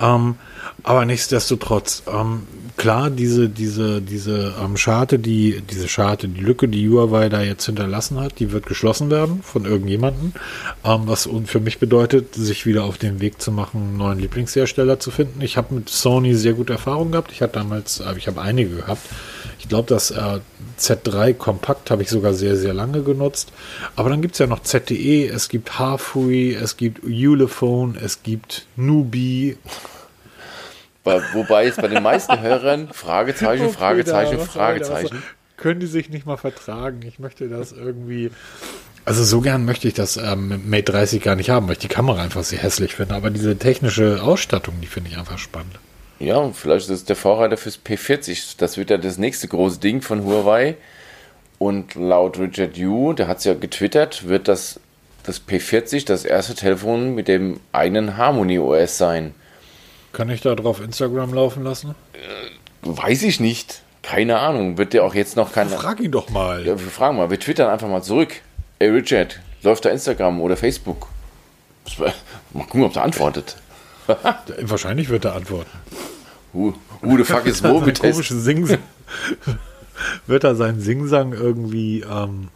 [0.00, 0.34] Ähm,
[0.82, 2.42] aber nichtsdestotrotz, ähm,
[2.76, 7.66] klar, diese, diese, diese ähm, Scharte, die, diese Scharte, die Lücke, die Huawei da jetzt
[7.66, 10.32] hinterlassen hat, die wird geschlossen werden von irgendjemandem.
[10.84, 14.98] Ähm, was für mich bedeutet, sich wieder auf den Weg zu machen, einen neuen Lieblingshersteller
[14.98, 15.40] zu finden.
[15.40, 17.30] Ich habe mit Sony sehr gute Erfahrungen gehabt.
[17.30, 19.02] Ich hatte damals, äh, ich habe einige gehabt.
[19.72, 20.40] Ich glaube, das äh,
[20.78, 23.54] Z3 Kompakt habe ich sogar sehr, sehr lange genutzt.
[23.96, 28.66] Aber dann gibt es ja noch ZTE, es gibt Harfree, es gibt Ulefone, es gibt
[28.76, 29.56] Nubi.
[31.04, 34.40] Wobei jetzt bei den meisten Hörern Fragezeichen, Fragezeichen?
[34.40, 35.22] Fragezeichen.
[35.56, 37.00] Können die sich nicht mal vertragen?
[37.08, 38.30] Ich möchte das irgendwie.
[39.06, 41.88] Also so gern möchte ich das ähm, Mate 30 gar nicht haben, weil ich die
[41.88, 43.14] Kamera einfach sehr hässlich finde.
[43.14, 45.78] Aber diese technische Ausstattung, die finde ich einfach spannend.
[46.22, 48.54] Ja, vielleicht ist es der Vorreiter fürs P40.
[48.58, 50.76] Das wird ja das nächste große Ding von Huawei.
[51.58, 54.78] Und laut Richard Yu, der hat es ja getwittert, wird das,
[55.24, 59.34] das P40 das erste Telefon mit dem eigenen Harmony OS sein.
[60.12, 61.96] Kann ich da drauf Instagram laufen lassen?
[62.82, 63.82] Weiß ich nicht.
[64.02, 64.78] Keine Ahnung.
[64.78, 65.70] Wird der auch jetzt noch keine.
[65.70, 66.64] Frag ihn doch mal.
[66.64, 68.34] Ja, wir fragen mal, wir twittern einfach mal zurück.
[68.78, 71.08] Ey Richard, läuft da Instagram oder Facebook?
[71.98, 72.12] Mal
[72.64, 73.56] gucken, ob der antwortet.
[74.62, 75.70] Wahrscheinlich wird er antworten.
[76.52, 78.02] Who, who the fuck is Moby Test?
[78.12, 78.78] Komische Singsang.
[80.26, 82.00] wird er seinen Singsang irgendwie.
[82.00, 82.48] Ähm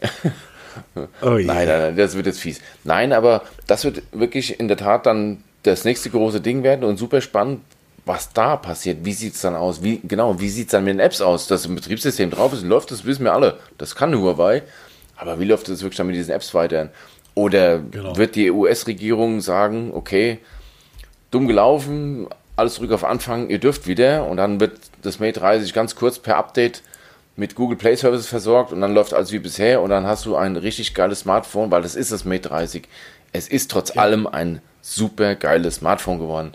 [1.22, 1.44] oh je.
[1.44, 2.60] Nein, nein, nein, das wird jetzt fies.
[2.84, 6.96] Nein, aber das wird wirklich in der Tat dann das nächste große Ding werden und
[6.96, 7.60] super spannend,
[8.06, 9.04] was da passiert.
[9.04, 9.82] Wie sieht es dann aus?
[9.82, 11.46] Wie, genau, wie sieht es dann mit den Apps aus?
[11.48, 13.58] Dass ein Betriebssystem drauf ist läuft, das wissen wir alle.
[13.76, 14.62] Das kann Huawei.
[15.16, 16.88] Aber wie läuft es wirklich dann mit diesen Apps weiter?
[17.34, 18.16] Oder Genau.
[18.16, 20.38] wird die US-Regierung sagen, okay,
[21.30, 22.26] dumm gelaufen,
[22.60, 26.18] alles zurück auf Anfang, ihr dürft wieder und dann wird das Mate 30 ganz kurz
[26.18, 26.82] per Update
[27.36, 30.36] mit Google Play Services versorgt und dann läuft alles wie bisher und dann hast du
[30.36, 32.86] ein richtig geiles Smartphone, weil das ist das Mate 30.
[33.32, 34.02] Es ist trotz ja.
[34.02, 36.52] allem ein super geiles Smartphone geworden.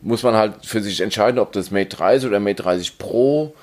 [0.00, 3.54] Muss man halt für sich entscheiden, ob das Mate 30 oder Mate 30 Pro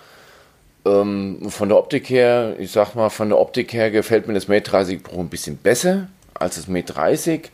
[0.85, 4.47] ähm, von der Optik her, ich sag mal, von der Optik her gefällt mir das
[4.47, 7.51] Mate 30 Pro ein bisschen besser als das Mate 30.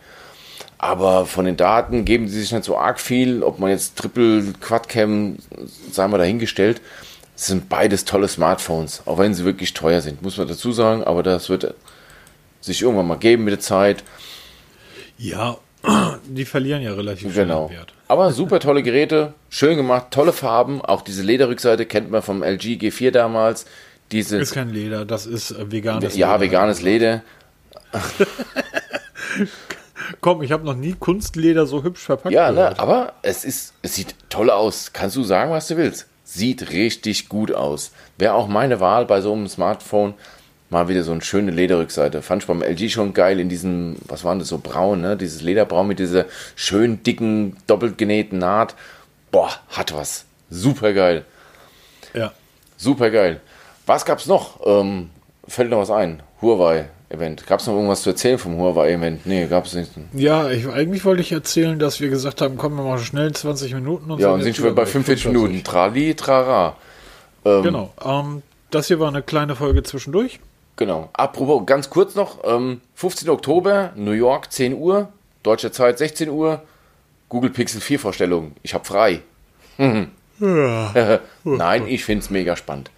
[0.83, 3.43] Aber von den Daten geben sie sich nicht so arg viel.
[3.43, 5.37] Ob man jetzt Triple Quadcam,
[5.91, 6.81] sagen wir dahingestellt,
[7.35, 11.03] sind beides tolle Smartphones, auch wenn sie wirklich teuer sind, muss man dazu sagen.
[11.03, 11.75] Aber das wird
[12.61, 14.03] sich irgendwann mal geben mit der Zeit.
[15.19, 15.59] Ja,
[16.25, 17.69] die verlieren ja relativ genau.
[17.69, 17.93] Wert.
[18.07, 20.81] Aber super tolle Geräte, schön gemacht, tolle Farben.
[20.81, 23.67] Auch diese Lederrückseite kennt man vom LG G4 damals.
[24.11, 26.33] Diese ist kein Leder, das ist veganes ja, Leder.
[26.33, 27.21] Ja, veganes Leder.
[30.19, 32.33] Komm, ich habe noch nie Kunstleder so hübsch verpackt.
[32.33, 34.91] Ja, ne, aber es ist, es sieht toll aus.
[34.93, 36.07] Kannst du sagen, was du willst?
[36.23, 37.91] Sieht richtig gut aus.
[38.17, 40.13] Wäre auch meine Wahl bei so einem Smartphone.
[40.69, 42.21] Mal wieder so eine schöne Lederrückseite.
[42.21, 45.17] Fand ich beim LG schon geil in diesem, was waren das, so braun, ne?
[45.17, 48.75] Dieses Lederbraun mit dieser schön dicken, doppelt genähten Naht.
[49.31, 50.25] Boah, hat was.
[50.49, 51.25] Super geil.
[52.13, 52.31] Ja.
[52.77, 53.41] Super geil.
[53.85, 54.65] Was gab's noch?
[54.65, 55.09] Ähm,
[55.47, 56.23] fällt noch was ein?
[56.41, 56.89] Huawei.
[57.11, 57.45] Event.
[57.47, 59.25] Gab es noch irgendwas zu erzählen vom Huawei-Event?
[59.25, 59.91] Nee, gab es nicht.
[60.13, 63.73] Ja, ich, eigentlich wollte ich erzählen, dass wir gesagt haben, komm, wir machen schnell 20
[63.73, 65.63] Minuten und ja, und sind schon bei 45 Minuten.
[65.63, 66.75] Trali, trara.
[67.45, 67.93] Ähm, genau.
[68.03, 70.39] Ähm, das hier war eine kleine Folge zwischendurch.
[70.77, 71.09] Genau.
[71.13, 73.29] Apropos, ganz kurz noch, ähm, 15.
[73.29, 75.09] Oktober, New York, 10 Uhr,
[75.43, 76.61] deutsche Zeit 16 Uhr,
[77.29, 78.53] Google Pixel 4 Vorstellung.
[78.63, 79.21] Ich habe frei.
[81.43, 82.89] Nein, ich finde es mega spannend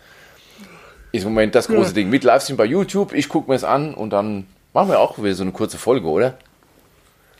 [1.13, 1.93] ist im Moment das große ja.
[1.93, 2.09] Ding.
[2.09, 5.35] Mit Livestream bei YouTube, ich gucke mir es an und dann machen wir auch wieder
[5.35, 6.37] so eine kurze Folge, oder?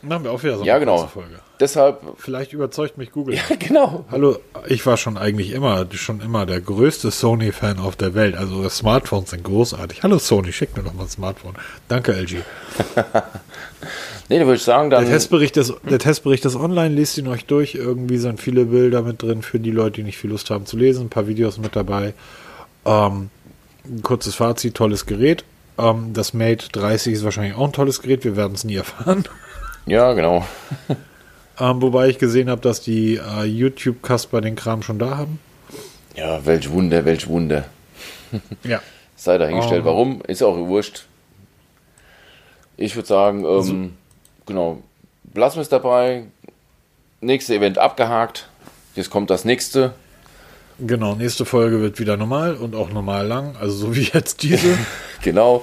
[0.00, 0.96] Machen wir auch wieder so eine ja, genau.
[0.96, 1.38] kurze Folge.
[1.58, 2.00] Deshalb.
[2.18, 3.34] Vielleicht überzeugt mich Google.
[3.50, 4.04] Ja, genau.
[4.10, 4.36] Hallo,
[4.68, 8.36] ich war schon eigentlich immer, schon immer der größte Sony-Fan auf der Welt.
[8.36, 10.02] Also Smartphones sind großartig.
[10.04, 11.54] Hallo Sony, schick mir doch mal ein Smartphone.
[11.88, 12.34] Danke, LG.
[14.28, 15.04] nee, da würde ich sagen, dann.
[15.04, 17.74] Der Testbericht ist, der Testbericht ist online, lest ihn euch durch.
[17.74, 20.76] Irgendwie sind viele Bilder mit drin für die Leute, die nicht viel Lust haben zu
[20.76, 21.06] lesen.
[21.06, 22.14] Ein paar Videos mit dabei.
[22.84, 23.30] Ähm,
[24.02, 25.44] kurzes Fazit, tolles Gerät.
[25.78, 29.24] Ähm, das Mate 30 ist wahrscheinlich auch ein tolles Gerät, wir werden es nie erfahren.
[29.86, 30.46] Ja, genau.
[31.60, 35.38] ähm, wobei ich gesehen habe, dass die äh, YouTube-Kasper den Kram schon da haben.
[36.16, 37.66] Ja, welch Wunder, welch Wunder.
[38.64, 38.80] ja.
[39.14, 39.82] Sei dahingestellt.
[39.82, 40.22] Um, Warum?
[40.26, 41.04] Ist auch wurscht.
[42.78, 43.74] Ich würde sagen, ähm, also,
[44.46, 44.82] genau,
[45.34, 46.24] lassen wir es dabei.
[47.20, 48.48] Nächste Event abgehakt.
[48.94, 49.92] Jetzt kommt das nächste.
[50.78, 54.76] Genau, nächste Folge wird wieder normal und auch normal lang, also so wie jetzt diese.
[55.22, 55.62] genau.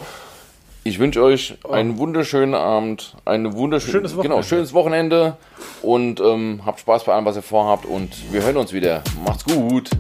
[0.84, 1.97] Ich wünsche euch einen oh.
[1.99, 4.38] wunderschönen Abend, ein wunderschönes, schönes genau, Wochenende.
[4.38, 5.38] Genau, schönes Wochenende
[5.84, 9.03] und ähm, habt Spaß bei allem, was ihr vorhabt und wir hören uns wieder.
[9.24, 9.91] Macht's gut.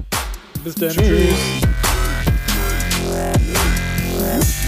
[0.63, 0.89] Bis dann.
[0.89, 1.35] Tschüss.
[4.39, 4.60] Tschüss.